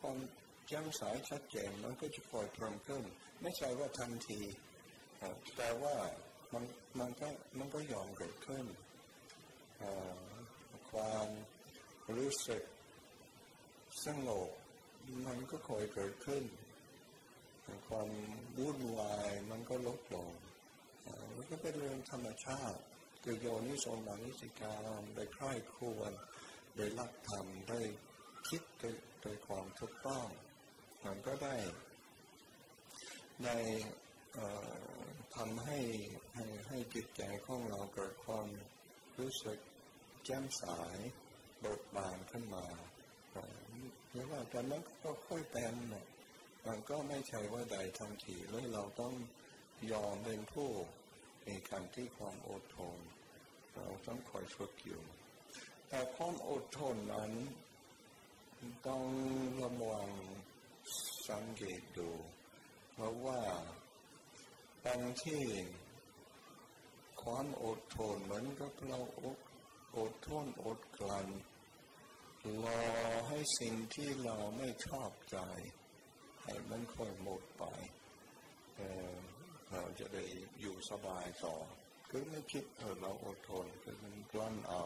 [0.00, 0.18] ความ
[0.66, 3.02] แจ่มใสชัดเจนมันก็จะคอยเพิ่มขึ้น
[3.42, 4.40] ไม่ใช่ว่าทันที
[5.56, 5.94] แต่ว่า
[6.52, 6.64] มัน
[6.98, 8.64] มันก็มันก็ยอมเกิดขึ้น
[10.90, 11.28] ความ
[12.16, 12.62] รู้สึก
[14.04, 14.48] สงบ
[15.26, 16.44] มันก็คอยเกิดขึ้น
[17.88, 18.08] ความ
[18.58, 20.30] วุ่นวายมันก็ลดลง
[21.34, 22.80] มันก็เป็นเรื่องธรรมชาติ
[23.22, 26.12] คือโยนิสมานิสิการได้ใคร่ครวญ
[26.76, 27.80] ได้รักธรรมได้
[28.48, 30.26] คิดโดย โดยความถูกต้อง
[31.04, 31.56] มันก็ได้
[33.44, 33.48] ใน
[35.36, 35.78] ทำให้
[36.34, 38.46] ให้ให้จิตใจของเราเกิดความ
[39.18, 39.58] รู้สึก
[40.24, 40.64] แจ่มใส
[41.60, 42.66] เบิกบานขึ้นมา
[44.12, 45.74] เรียกว่าแต่มันก็ค่อยเป็น
[46.66, 49.14] มันก็ไม่ใช่ว่าใดทันทีเลยเราต้อง
[49.92, 50.70] ยอมเป็นผู้
[51.46, 52.98] มีการที่ความอดทน
[53.74, 55.02] เราต้องคอยฝึกอยู่
[55.88, 57.32] แต่ความอดทนนั้น
[58.86, 59.04] ต้อง
[59.62, 60.10] ระวัง
[61.28, 62.10] สังเกตดู
[62.92, 63.40] เพราะว่า
[64.84, 65.44] บางที่
[67.22, 69.38] ความอดทนเหมือนกับเราอด
[69.98, 71.28] อดทนอดกลั้น
[72.64, 72.82] รอ
[73.28, 75.38] ให้สิ่งที่เราไม่ชอบใจ
[76.42, 77.64] ให้มันค่อยหมดไป
[79.70, 80.24] เราจะได้
[80.60, 81.56] อยู่สบายต่อ
[82.10, 84.82] คือไม่คิดเออเราอดทนคือมันกลั้นเอา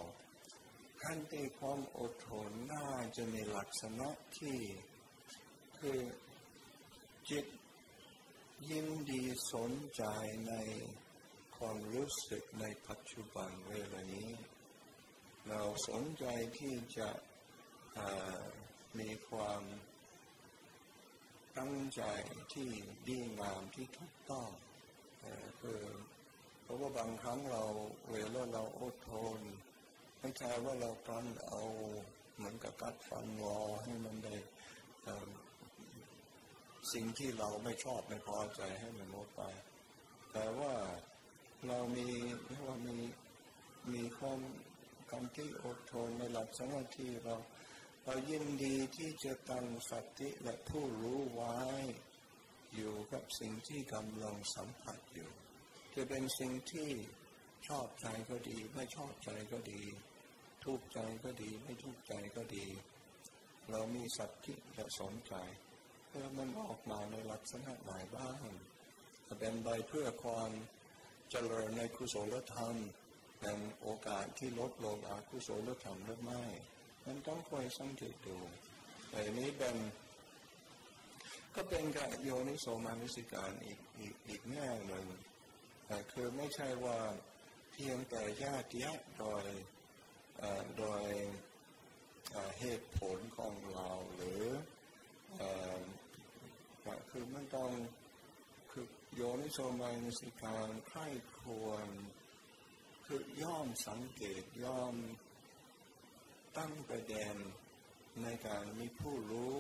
[1.04, 4.58] ขั้นตีความอดทนน่าจะมีลักษณะที่
[5.78, 6.00] คือ
[7.30, 7.46] จิต
[8.70, 10.02] ยินดีสนใจ
[10.48, 10.54] ใน
[11.56, 14.30] ความรู้สึกในปัจจุบันเวลานี้
[15.48, 16.24] เราสนใจ
[16.58, 17.08] ที่จะ
[18.98, 19.62] มีความ
[21.58, 22.02] ตั้งใจ
[22.52, 22.70] ที่
[23.08, 24.48] ดีงามที่ถูกต้อง
[25.60, 25.80] คือ
[26.62, 27.62] เพราะว่าบางครั้งเรา
[28.10, 29.40] เวลาเราอดทน
[30.24, 31.62] ไม่ใช่ว่าเรากันเอา
[32.34, 34.34] เหมือนกับกัดฟันรอให้มันได้
[36.92, 39.42] สิ่งที่เราไม่ชอบไม่พอใจให้มันลดไป
[40.32, 40.74] แต่ว่า
[41.66, 42.08] เรามี
[42.46, 42.96] เรียกว่ามี
[43.92, 44.38] มีความ
[45.10, 47.34] การที่อดทนในหลักสมาธิเรา
[48.04, 51.56] เรายินดีที่จะตั้งสติและผู้รู้ไว้
[52.74, 55.30] อยู่กับสิ่งที่กำลังสัมผัสอยู่
[55.94, 56.90] จะเป็นสิ่งที่
[57.68, 59.82] ชอบใจก็ดี ไม่ชอบใจก็ดี
[60.64, 62.66] ทุกใจก็ดี ไม่ทุกใจก็ดี
[63.70, 65.34] เรามีสัติและสนใจ
[66.08, 68.40] เพื่อมันออกมาในลักษณะไหนบ้าง
[69.26, 70.50] จะเป็นใบเพื่อความ
[71.30, 72.74] เจริญในกุศลธรรม
[73.40, 76.44] เป็นโอกาสที่ลดลงอากุศลธรรมหรือไม่
[77.06, 78.38] มันต้องคอยสังเกตดู
[79.10, 79.76] แต่นี้เป็น
[81.54, 85.06] ก็เป็นการโยนิโสมานิสิการอีกอีกอีกแง่หนึ่ง
[85.86, 86.98] แต่คือไม่ใช่ว่า
[87.72, 89.44] เพียงแต่ญาติยะโดย
[90.78, 91.10] โดย
[92.60, 94.44] เหตุผลของเราหรือ
[97.10, 97.70] คือมันต้อง
[98.70, 101.06] คือโยนิโสมานิสิการใคร่
[101.40, 101.88] ควร
[103.04, 104.94] คือย่อมสังเกตย่อม
[106.56, 107.36] ตั้งประเด็น
[108.22, 109.56] ในการมีผู้รู้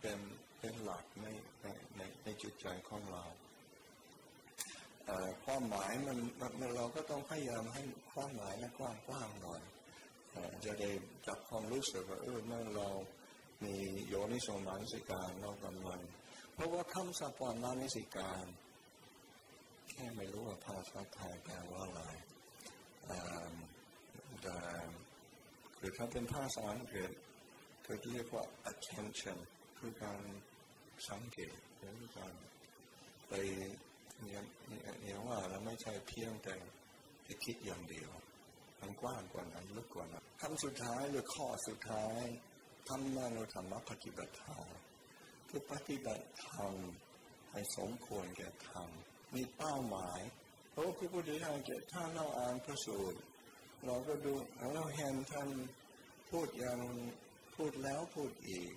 [0.00, 0.18] เป็น
[0.58, 1.26] เป็นหลักใน
[1.62, 3.24] ในในในจิตใจของเรา
[5.44, 9.62] ความหมายมันมันเราก็ต้องพยายามให้ความหมายนั้นกว้างๆหน่อย
[10.64, 10.90] จะได้
[11.26, 12.88] จับความรู้สึกว่าเออเมื่อเรา
[13.64, 13.74] มี
[14.08, 16.00] โยนิสงมานิสิการเรากำลัง
[16.52, 18.44] เพราะว่าคำสัพพนานิสิการ
[19.90, 22.02] แค่ไม่รู้ว่าภาษาไทยแปลว่าอะไร
[24.42, 24.56] แต่
[25.84, 27.10] รือถ้าเป็นภาษาอังกฤษ
[27.82, 29.38] เขาเรียกว่า attention
[29.78, 30.20] คือการ
[31.08, 32.34] สังเกตหรือการ
[33.28, 33.32] ไป
[34.22, 34.42] เนี่ย
[35.02, 36.54] เนี่ยว่าเราไม่ใช่เพียงแต่
[37.44, 38.10] คิดอย่างเดียว
[38.80, 42.22] มันกว้างกว่านั้นลึกกว่านั้นคำสุดท้ายหรือข้อสุดท้าย
[42.88, 44.64] ทำมาเราธรรมปฏิบัติธรรม
[45.48, 46.74] คือปฏิบัติธรรม
[47.50, 48.88] ให้สมควรแก่ธรรม
[49.34, 50.20] มีเป้าหมาย
[50.70, 53.18] เพราะพระพุทธเจ้าเกิดถ้าเราอ่านพระสูตร
[53.84, 54.32] เราก็ดู
[54.74, 55.48] เราเห็นท่าน
[56.30, 56.78] พูดอย่าง
[57.54, 58.72] พูดแล้วพูดอีก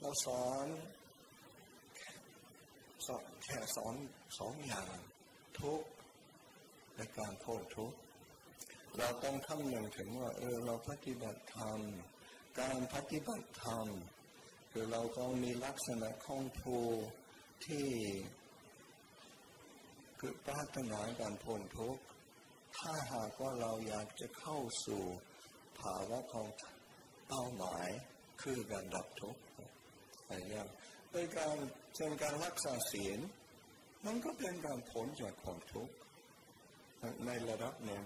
[0.00, 0.66] เราสอน
[3.08, 3.94] สอนแค่สอน
[4.38, 4.96] สองอย่าง
[5.60, 5.82] ทุก
[6.96, 7.92] ในการโทษทุก
[8.96, 11.80] เราต้องคำนึงถึงว่าเออเราปฏิบัติธรรม
[12.60, 13.86] การปฏิบัติธรรม
[14.70, 16.76] คือเราก็มีลักษณะของภู
[17.66, 17.88] ที่
[20.18, 22.02] คือปรารถนาการพ้นทุกข์
[22.78, 25.02] ถ้าหากว่าเราอยากจะเข้าสู่
[25.80, 26.46] ภาวะของ
[27.28, 27.88] เป้าหมาย
[28.42, 29.42] คือการดับทุกข์
[30.26, 30.68] อะไรอย่าง
[31.10, 31.56] โดยการ
[31.94, 33.20] เช่นการรักษาศีล
[34.06, 35.94] มันก็เป็นการผลจากความทุกข์
[37.26, 38.04] ในระดับหนึ่ง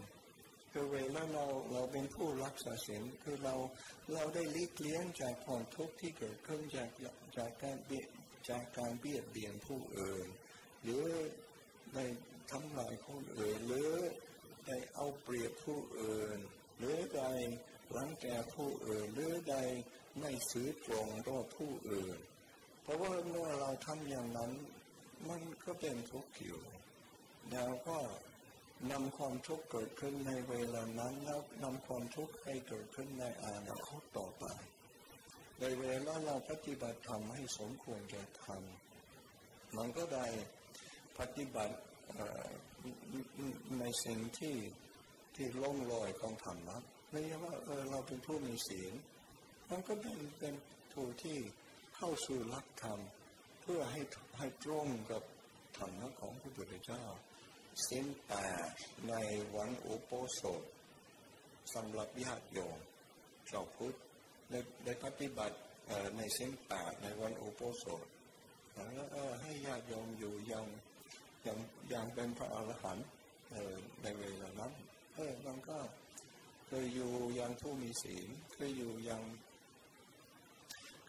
[0.73, 3.55] คือเวลาเราเราเป็นผู้รักษาศีลคือเรา
[4.13, 6.89] เราได้ลีกเลี้ยงจากความทุกข์ที่เกิดขึ้นจาก
[7.39, 8.09] จากการเบียด
[8.51, 10.27] จากการเบียดเบียนผู้อื่น
[10.83, 11.05] หรือ
[11.95, 12.05] ได้
[12.51, 13.93] ทำลายคนอื่นหรือ
[14.67, 16.39] ได้เอาเปรียบผู้อื่น
[16.79, 17.23] หรือใด
[17.97, 19.57] รังแกผู้อื่น หรือใด
[20.21, 22.19] ไม่ซื้อตรงต่อผู้อื่น
[22.83, 24.53] เพราะว่าเมื่อเราทำอย่างนั้น
[25.29, 26.61] มันก็เป็นทุกข์อยู่
[27.51, 27.99] แล้วก็
[28.91, 34.45] นำความทุกข์เกิดขึ้นในเวลานั้นแล้วนำความทุกข์ให้เกิดขึ้นในอนาคตต่อไป
[35.61, 38.63] ในเวลาเราปฏิบัติธรรมให้สมควรแก่ธรรม
[39.77, 40.27] มันก็ได้
[41.19, 41.77] ปฏิบัติ
[43.79, 44.57] ในสิ่งที่
[45.35, 46.79] ที่ล่องลอยของธรรมะ
[47.11, 48.93] ไม่ใช่ว่าเออเราเป็นผู้มีศีล
[49.71, 50.55] มันก็เป็นเป็น
[50.93, 51.39] ผู้ที่
[51.97, 53.01] เข้าสู่หลักธรรม
[53.63, 54.01] เพื่อให้
[54.39, 55.23] ให้ตรงกับ
[55.79, 57.05] ธรรมะของพระพุทธเจ้า
[57.85, 58.33] เส้นแป
[58.67, 58.71] ด
[59.09, 59.15] ใน
[59.57, 59.95] วันอุ
[60.35, 60.63] โสถ
[61.75, 62.79] สำหรับญาติโยม
[63.51, 63.97] ชาวพุทธ
[64.51, 65.57] ได้ได้ปฏิบัติ
[66.17, 68.07] ในเส้นแปดในวันอุโสถ
[68.73, 69.09] แล้ว
[69.43, 70.67] ให้ญาติโยมอยู่ยัง
[71.47, 71.59] ยัง
[71.93, 73.07] ยังเป็นพระอรหันต์
[74.03, 74.73] ในเวลานั้น
[75.15, 75.79] เออมันก็
[76.67, 79.23] เคยอยู่ยังผู้มีศีลเคยอยู่ยัง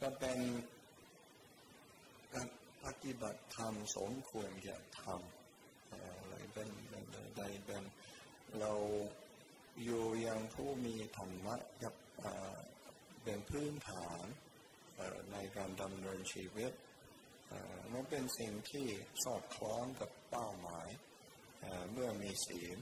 [0.01, 0.39] ก็เป็น
[2.33, 2.47] การ
[2.85, 7.83] ปฏิบัติธรรมสมควรจะทำอะไรเป็นอะไรเป็น
[8.59, 8.73] เรา
[9.83, 11.95] อยู่ยังผู้มีธรรมะยับ
[13.23, 14.23] เป็นพื้นฐาน
[15.31, 16.71] ในการดำเนินชีวิต
[17.93, 18.87] มันเป็นสิ่งที่
[19.23, 20.87] สอดคล้องกับเป้าหมาย
[21.91, 22.77] เมื่อมีศีล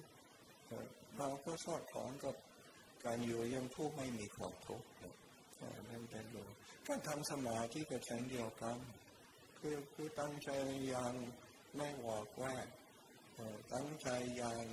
[1.17, 2.35] เราก็สอดคล้องกับ
[3.05, 4.87] การอยู่ยังผู้ไม่มีความทุกข์
[5.89, 6.45] นั่นเป็นอยู่
[6.87, 8.77] การทำสมาธิก็เช่นเดียวกัน
[9.63, 10.49] คือคือตั้งใจ
[10.87, 11.15] อย่าง
[11.75, 12.67] ไม่หวอกแวก
[13.73, 14.65] ตั้งใจอย่าง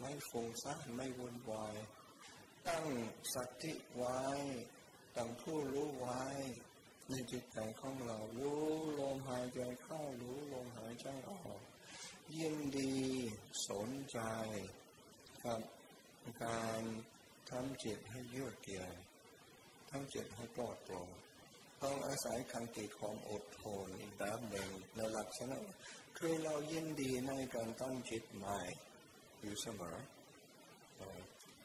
[0.00, 1.76] ไม่ฟุ้งซ่านไม่วุ่นวาย
[2.68, 2.86] ตั้ง
[3.34, 4.22] สติไว้
[5.16, 6.22] ตั้งผู้รู้ไว้
[7.08, 8.64] ในจิตใจของเรารู้
[9.00, 11.60] ลมหายใจเข้ารู้ลมหายใจออก
[12.38, 12.94] ยินดี
[13.68, 14.20] สนใจ
[15.44, 15.60] กับ
[16.44, 16.82] การ
[17.50, 18.96] ทำจิตให้เยือกเย็น
[19.90, 21.08] ทำจิตให้ปลอดโปร่ง
[21.82, 25.58] ต้องอาศัยคังติความอดทนอีกแบบหนึ่งในลักษณะ
[26.18, 28.60] คือเรายินดีในการตั้งจิตใหม่
[29.40, 29.98] อยู่เสมอ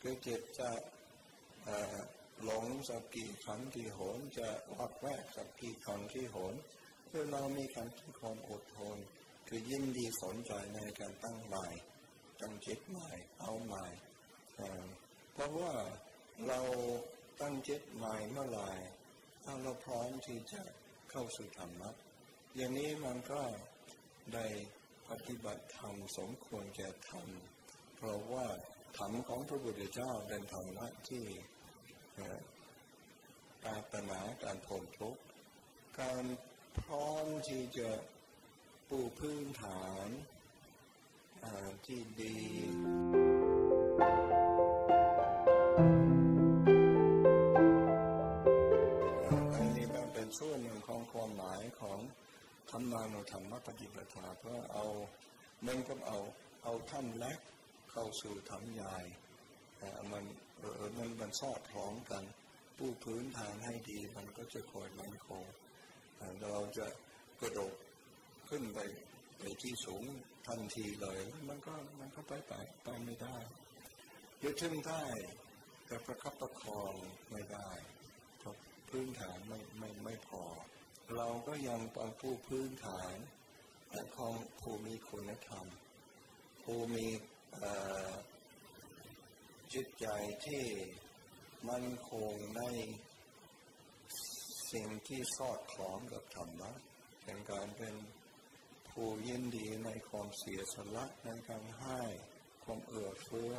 [0.02, 0.69] คือจิตจะ
[2.43, 6.54] หลงสักกี่ครั้งกี่หนจะวักแวกสักกี่ครั้งกี่หน
[7.10, 8.98] คือเรามีการที่ความอดทน
[9.48, 11.67] คือยินดีสนใจในการตั้งใหม่
[12.41, 13.86] ตั้งจิตใหม่เอาใหม่
[15.34, 15.74] เพราะว่า
[16.48, 16.60] เรา
[17.41, 18.72] ตั้งจิตใหม่เมื่อไหร่
[19.51, 20.62] ถ้าเราพร้อมที่จะ
[21.12, 21.89] เข้าสู่ธรรมะ
[22.55, 23.41] อย่างนี้มันก็
[24.33, 24.47] ได้
[25.09, 27.27] ปฏิบัติธรรมสมควรแก่ธรรม
[27.95, 28.47] เพราะว่า
[28.97, 31.25] ธรรมของพระพุทธเจ้าเป็นธรรมะที่
[33.63, 35.23] ปรารถนาการพ้นทุกข์
[35.99, 36.25] การ
[36.79, 37.89] พร้อมที่จะ
[38.89, 40.07] ปูพื้นฐาน
[41.85, 42.38] ที่ดี
[50.29, 51.99] เป็นส่วนหนึ่งของความหมายของ
[52.71, 54.85] ธรรมานุธรรมปฏิปทาเพื่อเอา
[55.63, 56.19] เมันก็เอา
[56.63, 57.39] เอาท่านเล็ก
[57.91, 58.97] เข้าสู่ธรรมใหญ่
[60.11, 60.23] มัน
[60.59, 62.23] เออมันมันสอดคล้องกัน
[62.77, 65.43] ปู้พื้นฐานให้ดีมันก็จะคอยมันคง
[66.41, 66.87] เราจะ
[67.39, 67.75] กระโดด
[68.49, 68.79] ขึ้นไป
[69.39, 70.03] ไปที่สูง
[70.47, 73.37] ทันทีเลย มันก็มันก็ไปไปไปไม่ได้
[74.43, 75.03] ยึดถึงได้
[75.85, 76.93] แต่ประคับประคอง
[77.31, 77.69] ไม่ได้
[78.89, 80.43] พื้นฐานไม่ไม่ไม่พอ
[81.15, 83.15] เราก็ยังต้องผู้พื้นฐาน
[84.15, 85.65] ของผู้มีคุณธรรม
[86.63, 87.08] ผู้มี
[89.73, 90.08] จิตใจ
[90.45, 90.65] ที่
[91.69, 92.63] มั่นคงใน
[94.71, 96.71] สิ่งที่สอดคล้องกับธรรมะ
[97.23, 97.95] เป็นการเป็น
[98.89, 101.99] ผู้ยินดีในความเสียสละในการให้
[102.63, 103.54] ความเอื้อเฟื้อ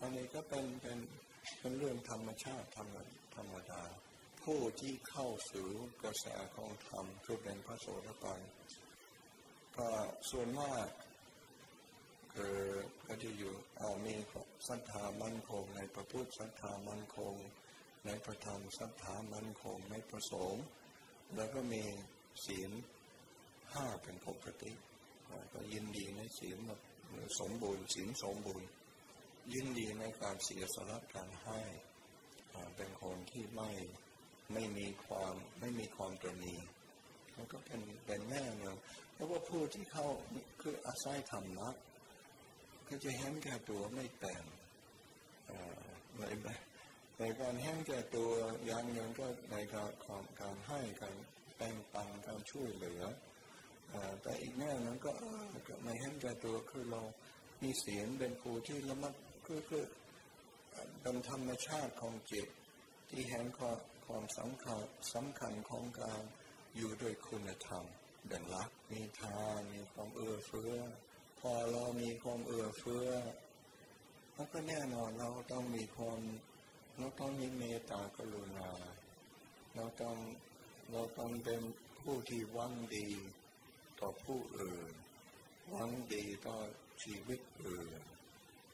[0.00, 0.98] อันนี้ก็เป็นเป็น
[1.58, 2.96] เป็นเรื่องธรรมชาติธรรม
[3.36, 3.82] ธรรมดา
[4.44, 5.68] ผู้ที่เข้าสู่
[6.02, 6.26] กระแส
[6.56, 8.40] ของธรรมคือเป็นพระโสดาบัน
[9.76, 9.88] ก็
[10.30, 10.86] ส่วนมาก
[12.32, 12.58] คือ
[13.06, 13.54] ก็จะอยู่
[14.06, 14.14] มี
[14.68, 17.34] ศรัทธามั่นคงในพระพุทธศรัทธามั่นคง
[18.06, 20.64] ในพระธรรมศรัทธามั่นคงในพระสงฆ์
[21.36, 21.82] แล้วก็มี
[22.46, 22.70] ศีล
[23.72, 24.72] ห้าเป็นปกติ
[25.52, 26.58] ก็ยินดีในศีล
[27.40, 28.68] สมบูรณ์ศีลสมบูรณ์
[29.52, 31.60] ยินดีในการเสียสละการให้
[32.76, 33.70] เป็นคนที่ไม่
[34.54, 36.56] ไม่มีความไม่มีความตรณี
[37.34, 38.78] มันก็เป็นเป็นแน่เนอะ
[39.12, 40.06] เพราะว่าผู้ที่เข้า
[40.60, 41.68] คืออาศัยธรรมะ
[42.88, 44.44] ก็จะเห็นแก่ตัวไม่แต่ง
[45.48, 46.48] อะไรไหม
[47.18, 48.30] ในการแห้งแก่ตัว
[48.66, 51.14] อย่างหนึ่งก็ในการของการให้การ
[51.56, 53.02] แบ่งปันการช่วยเหลือ
[54.22, 55.12] แต่อีกแง่นึงก็
[55.84, 57.02] ในแห้งแก่ตัวคือเรา
[57.62, 59.14] มีเสียงเป็นครูที่ละมัด
[59.46, 59.84] คือคือ
[61.00, 62.46] เป็นธรรมชาติของจิต
[63.10, 63.78] ที่เห็นความ
[64.38, 64.82] สำคัญ
[65.14, 66.22] สำคัญของการ
[66.76, 67.84] อยู่โดยคุณธรรม
[68.28, 70.72] เด่นรัก มีทานมีความเอื้อเฟื้อ
[71.40, 73.08] พอเรามีความเอื้อเฟื้อ
[74.34, 76.20] มันก็แน่นอนเราต้องมีความ
[76.96, 78.70] เราต้องมีเมตตากรุณา
[79.74, 80.16] เราต้อง
[80.90, 81.60] เราต้องเป็น
[82.00, 83.08] ผู้ที่วังดี
[84.00, 84.92] ต่อผู้อื่น
[85.70, 86.56] หวังดีต่อ
[87.02, 88.00] ชีวิตอื่น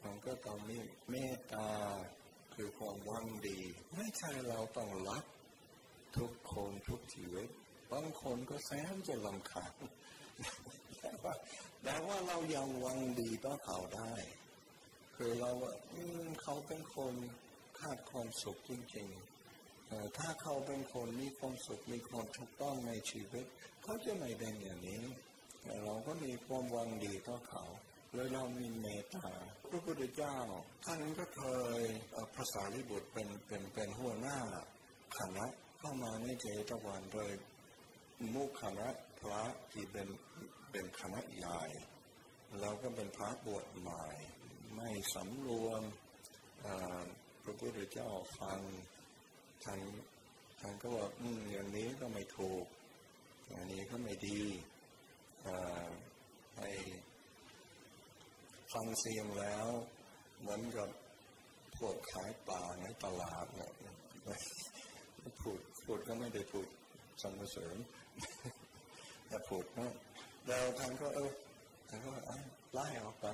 [0.03, 0.77] มันก็ต้องมี
[1.09, 1.69] เมตตา
[2.53, 3.59] คือความวังดี
[3.95, 5.25] ไม่ใช่เราต้องรัก
[6.17, 7.47] ทุกคนทุกชีวิต
[7.91, 9.73] บางคนก็แสนจะลำคาญ
[10.99, 11.33] แต่ว่า
[11.83, 14.13] แต่ว่าเรายังหวังดีต่อเขาได้
[15.15, 15.51] คือเรา
[16.41, 17.13] เขาเป็นคน
[17.79, 23.45] ขาดความสุขจริงๆเอ่ถ้าเขาเป็นคนมีความสุขมีความถูกต้องในชีวิต
[23.83, 25.03] เขาจะไม่เป็นอย่างนี้
[25.61, 27.63] แต่เราก็มีความหวังดีต่อเขา
[28.13, 29.27] เลยเรามีเมตตา
[29.69, 30.35] พระพุทธเจ้า
[30.85, 31.43] ท่านก็เค
[31.79, 31.81] ย
[32.11, 34.37] เอ่อพระสารีบุตรเป็นเป็นเป็นหัวหน้า
[35.17, 35.45] คณะ
[35.79, 37.33] เข้ามาในเจตวันเลย
[38.33, 38.87] มุขคณะ
[39.19, 40.07] พระที่เป็น
[40.71, 41.61] เป็นคณะใหญ่
[42.59, 44.05] แล้วก็เป็นพระบวชใหม่
[44.75, 45.83] ไม่สำรวม
[47.43, 48.09] พระพุทธเจ้า
[48.39, 48.59] ฟัง
[49.63, 49.79] ท่าน
[50.59, 52.65] ท่านก็ว่าอืมอย่างนี้ก็ไม่ถูก
[53.47, 54.41] อย่างนี้ก็ไม่ดี
[55.41, 55.85] เอ่อ
[56.55, 56.61] ให
[58.73, 59.67] ฟังเสียงแล้ว
[60.39, 60.89] เหมือนกับ
[61.77, 63.71] พวกขายปลาในตลาดเนี่ย
[65.41, 66.67] พูดพูดก็ไม่ได้พูด
[67.21, 67.77] สรรเสริญ
[69.27, 69.93] แต่พูดนะ
[70.47, 71.31] แล้วท่านก็เออ
[71.89, 72.11] ท่านก็
[72.73, 73.25] ไล่ออกไป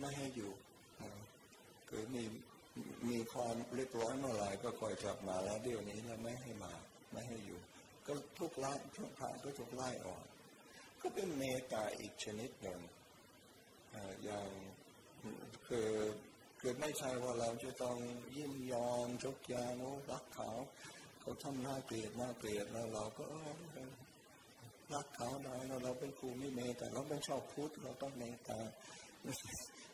[0.00, 0.50] ไม่ให้อยู่
[1.88, 2.24] คือมี
[3.08, 6.72] มีความเรียบร้อยเมื่อไรก็คอยกลับมาแล้วเดี๋ยวนี้แล้วไม่ให้มา
[7.12, 7.58] ไม่ให้อยู่
[8.06, 10.24] ก็ทุกไล่ทุกพระก็ทุกไล่ออก
[11.00, 12.80] ก็เป็นเมตตาอีกชนิดหนึ่ง
[14.24, 14.48] อย่าง
[15.66, 15.90] คือ
[16.60, 17.96] คือไม่ใช่ว่าเราจะต้อง
[18.36, 20.50] ยินยอมทุกอย่างโอ้รักเขา
[21.20, 23.24] เขาทำหน้าเกลียดหน้าเกลียดแล้วเราก็
[24.94, 28.58] รักเขาหน่อยเราเราเป็นครูไม่เมตแต่เราเป็นชอบพุทธเราต้องเมตตา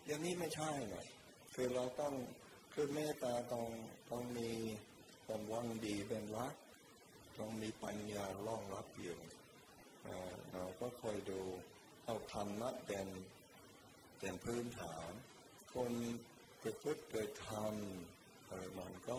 [0.07, 1.07] อย่างนี้ไม่ใช่หน่อย
[1.55, 2.15] คือเราต้อง
[2.73, 3.67] คือเมตตาต้อง
[4.11, 4.51] ต้องมี
[5.25, 6.55] ความวังดีเป็นรัก
[7.39, 9.19] ต้องมีปัญญารองรับอยู่
[10.53, 11.41] เราก็คอยดู
[12.05, 13.07] เอาธรรมะเป็น
[14.19, 15.11] เป็นพื้นฐาน
[15.75, 15.93] คน
[16.63, 17.75] ประพฤติเกิดธรรม
[18.47, 19.19] เออมันก็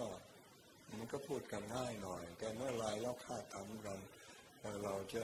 [0.91, 3.99] มันก็พูดกันง่ายหน่อย แต่เมื่อไรเราขาดธรรมกัน
[4.83, 5.23] เราจะ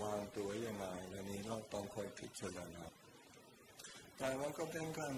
[0.00, 2.84] วางตัวยังไงอันนี้เราต้องคอยพิจารณา
[4.16, 5.14] แต่มันก็เป็นการ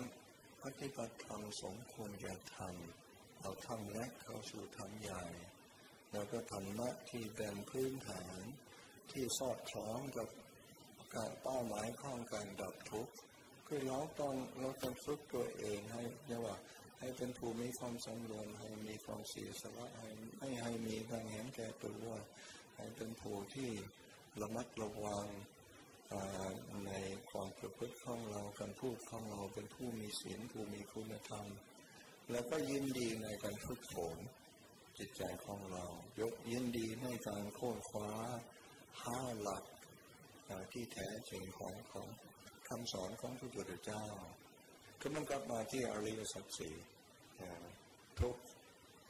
[0.62, 5.24] ปฏิบัติธรรมสมควรจะทำเอาธรรมเล็กเข้าสู่ธรรมใหญ่
[6.12, 8.40] แล้วก็ธรรมะที่เป็นพื้นฐาน
[9.10, 10.28] ที่สอดคล้องกับ
[11.16, 13.14] การเป้าหมายของการดับทุกข์
[13.72, 16.56] คือเราต้องเราต้องฝึกตัวเองให้เรียกว่า
[16.98, 20.08] ให้เป็นผู้มีความสำรวมให้มีความเสียสละให้
[20.38, 22.06] ไม่ให้มีการเห็นแก่ตัว
[22.76, 23.70] ให้เป็นผู้ที่
[24.40, 25.26] ระมัดระวัง
[26.86, 26.92] ใน
[27.30, 31.46] ความประพฤติของเราการพูดของเราเป็นผู้มีศีลผู้มีคุณธรรม
[32.30, 34.16] แล้วก็ยินดีในการฝึกฝน
[34.98, 35.84] จิตใจของเรา
[36.20, 38.10] ยกยินดีในการโค่นคว้า
[39.02, 39.64] ห้าหลัก
[40.72, 42.08] ที่แท้จริงของของ
[42.72, 44.04] คำสอนของพระพุทธเจ้า
[45.00, 46.74] ก็มันกลับมาที่อริยสัจสี่
[48.20, 48.36] ทุก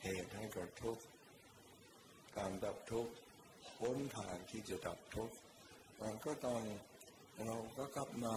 [0.03, 0.99] เหตุให้เกิดทุก
[2.37, 3.13] การดับทุกข์
[3.81, 5.31] หนทางที่จะดับทุก
[6.01, 6.61] มันก็ต้อง
[7.45, 8.37] เราก็กลับมา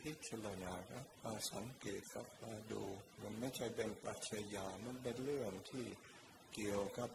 [0.00, 2.82] พิจารณาครับมาสังเกตครับมาดู
[3.22, 5.86] มันไม่ใช่เป็นปรัชญามันเป็นเรื่องที่
[6.54, 7.10] เกี่ยวกับ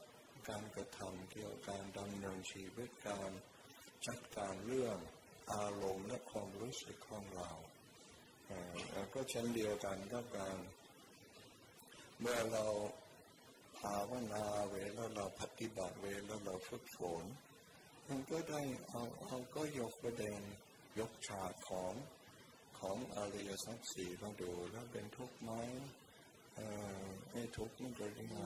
[0.49, 3.31] การกระทำเกี่ยวกับการดำเนินชีวิตการ
[4.07, 4.97] จัดการเรื่อง
[5.53, 7.49] อารมณ์และความรู้สึกของเรา
[8.93, 10.57] แล้วก็เช่นเดียวกันกับการ
[12.19, 12.65] เมื่อเรา
[13.77, 17.25] ภาวนาเวลาเราปฏิบัติเวลาเราฝึกฝน
[18.07, 20.41] มันก็ได้เอาเอาก็ยกประเด็น
[20.99, 21.93] ยกฉากของ
[22.79, 25.51] ของอริยสัจสี่มาดูแล้วเป็นทุกข์ไหม
[26.55, 26.67] เอ่
[27.01, 28.37] อไม่ทุกข์มันเกิดยังไง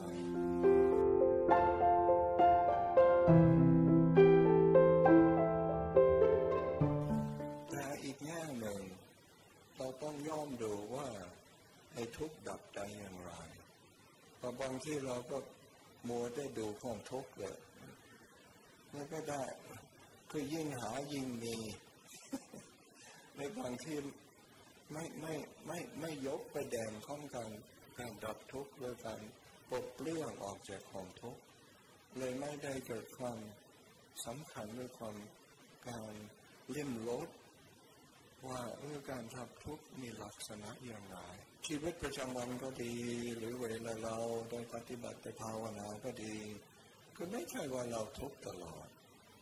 [11.99, 13.33] ไอ้ทุกข์ดับได้อย่างไร
[14.39, 15.37] พราะบางที่เราก็
[16.07, 17.57] มัวได้ดูความทุกข์เลย
[18.91, 19.43] แล้วก็ได้
[20.29, 21.55] คือยิ่งหายิ่งมี
[23.35, 23.97] ในบางที่
[24.91, 25.33] ไม่ไม่
[25.67, 27.51] ไม่ไม่ยกไประเด็นของการ
[27.97, 29.21] การดับทุกข์หรือการ
[29.69, 31.41] ปลดเปลื้องออกจากความทุกข์
[32.17, 33.39] เลยไม่ได้เกิดความ
[34.25, 35.15] สำคัญด้วยความ
[35.89, 36.13] การ
[36.71, 37.29] เล่มลด
[38.47, 41.17] ว่าเออการทับทุกข์มีลักษณะอย่างไร
[41.67, 42.95] ชีวิตประจำวันก็ดี
[43.37, 44.15] หรือเวลาเรา
[44.51, 46.35] ได้ปฏิบัติไปภาวนาก็ดี
[47.15, 48.87] คือไม่ใช่ว่าเราทุกข์ตลอด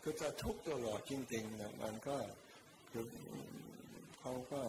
[0.02, 2.18] คือถ้าทุกข์ตลอดจริงๆนี่ยมันก็
[2.90, 3.06] คือ
[4.20, 4.62] เขาก็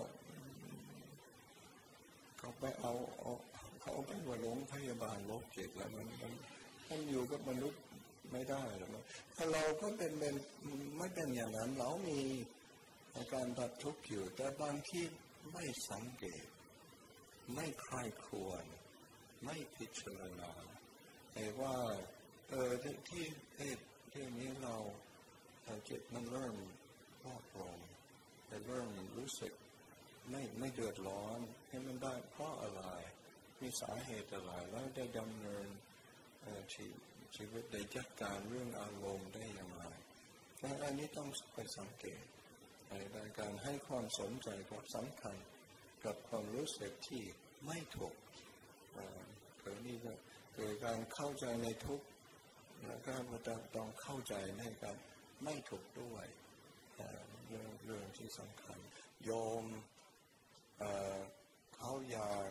[2.39, 3.33] เขาไปเอาเอา
[3.81, 6.33] เขาไปว่าหลงพยาบาลโรคจิตแล้วมันมัน
[6.89, 7.83] มันอยู่กับมนุษย์
[8.33, 8.91] ไม่ได้หรอก
[9.37, 10.35] ถ้าเราก็เป็นเป็น
[10.99, 12.21] ไม่เป็นอย่างนั้นเรามี
[13.17, 15.05] อาการดับทุกข์อยู่ แต่บางที่
[15.53, 16.47] ไม่สังเกต
[17.55, 18.65] ไม่ใคร่ควญ
[19.45, 20.53] ไม่พิจารณา
[21.33, 21.77] ไอ้ว่า
[22.49, 23.73] เออที่ที่ที่
[24.13, 24.77] ที่นี้เรา
[25.85, 26.57] เจิตมันเริ่ม
[27.25, 27.77] รอบลง
[28.47, 29.53] แต่เริ่มรู้สึก
[30.31, 32.83] ไม่ไม่เดือดร้อนให้มันได้เพราะอะไร
[33.61, 35.69] มีสาเหตุอะไรแล้วได้ดำเนิน
[36.73, 36.85] ชี
[37.37, 39.85] ชีวิตได้จัดการเรื่องอารมณ์ได้อย่างไร
[40.61, 42.25] และอันนี้ต้องไปสังเกต
[42.91, 45.37] ในการให้ความสนใจความสำคัญ
[46.05, 47.23] กับความรู้สึกที่
[47.67, 48.15] ไม่ถูก
[48.93, 49.21] เอ่อ
[49.61, 50.13] คือนี่ก็
[50.55, 52.07] คือการเข้าใจในทุกข์
[52.87, 53.15] แล้วก็
[53.77, 54.97] ต้องเข้าใจในการ
[55.45, 56.27] ไม่ถูกด้วย
[56.97, 58.79] เอ่อเรื่องเรื่องที่สำคัญ
[59.25, 59.31] โย
[59.63, 59.65] ม
[61.77, 62.49] เขาอยาก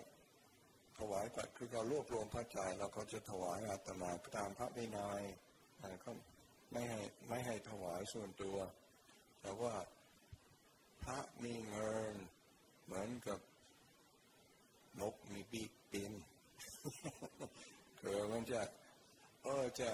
[0.98, 5.24] ถวายปัจคือเรารวบรวมพระจ่ายเราก็จะถวายอาตมาตามพระวินัย
[5.80, 6.14] เอ่อเขา
[6.72, 8.58] ไม่ให้ไม่ให้ถวายส่วนตัว
[9.42, 9.74] แต่ว่า
[11.08, 12.16] พระมีเงิน
[12.86, 13.40] เหมือนกับ
[15.00, 16.14] นกมีปีกบิน
[18.00, 18.62] คือมันจะ
[19.44, 19.92] เออจะ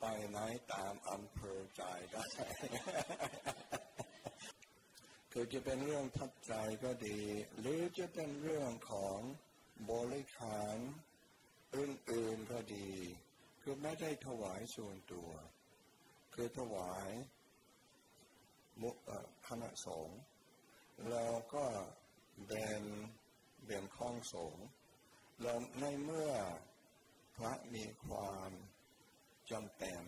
[0.00, 0.38] ไปไหน
[0.72, 1.82] ตามอำเภอใจ
[2.12, 2.24] ได้
[5.32, 6.52] คือจะเป็นเรื่องพัดใจ
[6.84, 7.20] ก็ดี
[7.58, 9.18] หรือจะเป็นเรื่องของ
[9.90, 10.76] บริขาร
[11.76, 12.90] อื่นๆก็ดี
[13.60, 15.30] คือไม่ได้ถวายส่วนตัว
[16.34, 17.10] คือถวาย
[18.80, 18.90] มุ
[19.46, 20.18] คณะสงฆ์
[21.10, 21.64] แล้วก็
[22.46, 22.80] แบ่ง
[23.64, 24.64] แบ่งข้องสงฆ์
[25.42, 26.30] แล้วในเมื่อ
[27.36, 28.50] พระมีความ
[29.50, 30.02] จำเป็น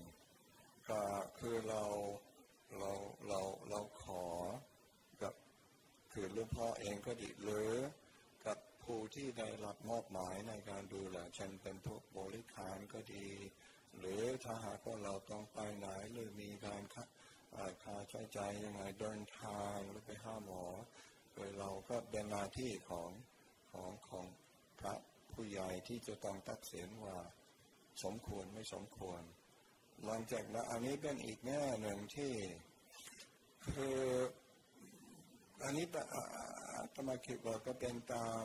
[0.91, 1.03] ก็
[1.39, 1.85] คือเรา
[2.79, 2.93] เรา
[3.29, 3.41] เรา
[3.71, 4.25] เราขอ
[5.23, 5.35] กับ
[6.13, 7.73] คือหลวงพ่อเองก็ดีหรือ
[8.47, 13.29] กับผู้ที่ได้รับมอบหมายในการดูแลเช่นเป็นพวกบริการก็ดี
[13.99, 16.83] หรือถ้าหากว่าเราต้องไปไหนหรือมีการ
[17.55, 20.65] ค่าเอ่อค่าใช้จ่ายยังไงเดินทางหรือไปห้าหมอ
[21.35, 23.11] คือเราก็เป็นหน้าที่ของ
[23.73, 24.25] ของของ
[24.81, 24.95] พระ
[25.33, 27.19] ผู้ใหญ่ที่จะต้องตัดสินว่า
[28.03, 29.23] สมควรไม่สมควร
[30.05, 32.33] หลังจากนั้นอันนี้เป็นอีกแง่หนึ่งที่
[33.75, 33.99] คือ
[35.63, 36.25] อันนี้แบบอ่า
[36.73, 38.45] อาตมาคิดว่าก็เป็นตาม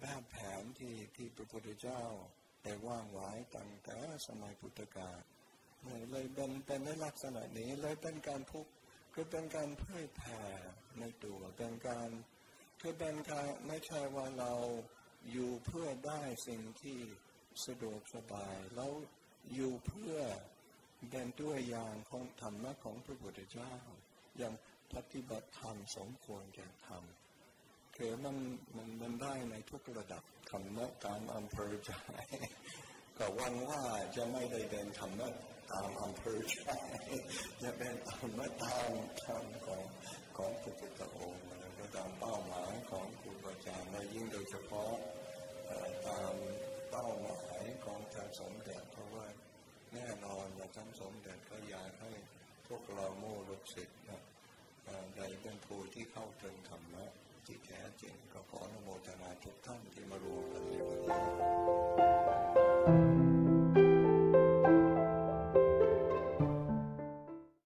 [0.00, 2.02] แบบแผนที่ที่พระพุทธเจ้า
[2.62, 5.20] ได้ว่างไว้ตั้งแต่สมัยพุทธกาล
[5.84, 8.66] เลยเลยเป็นเป็นในลักษณะนี้เลยเป็นการพุก
[9.14, 10.42] คือเป็นการเผยแผ่
[11.00, 12.10] ในตัวเป็นการ
[12.80, 14.52] คือเป็นการไม่ใช่ว่าเรา
[15.32, 16.98] อยู่เพื่อได้สิ่งที่
[17.66, 18.92] สะดวกสบายแล้ว
[19.54, 20.16] อยู่เพื่อ
[21.10, 23.74] เป็นตัวอย่างของธรรมะของพระพุทธเจ้า
[24.38, 24.54] อย่าง
[24.94, 27.04] ปฏิบัติธรรมสมควรแก่ธรรม
[27.96, 28.36] คือมัน
[28.76, 31.92] มันมันได้ในทุกระดับธรรมะตามอำเภอใจ
[33.18, 33.82] ก็หวังว่า
[34.16, 35.28] จะไม่ได้เป็นธรรมะ
[35.70, 36.58] ตามอำเภอใจ
[37.62, 38.92] จะเป็นธรรมะตาม
[39.24, 39.82] ธรรมของ
[40.36, 44.90] ของพระพุทธองค์แล้วก็ตามเป้าหมายของครูบาอาจารย์และยิ่งโดยเฉพาะ
[46.06, 46.34] ตาม
[46.90, 49.26] เป้าหมายของท่านสมเด็จเพราะว่า
[49.94, 52.12] แน่นอนว่าท่านสมเด็จก็อยากให้
[52.66, 54.22] พวกเราโม่ลูกศิษย์นะ
[54.84, 57.04] เอ่อได้เป็นผู้ที่เข้าถึงธรรมะ
[57.46, 62.57] ที่แท้จริงก็ขออนุโมทนาทุกท่านที่มารวมกันในวันนี้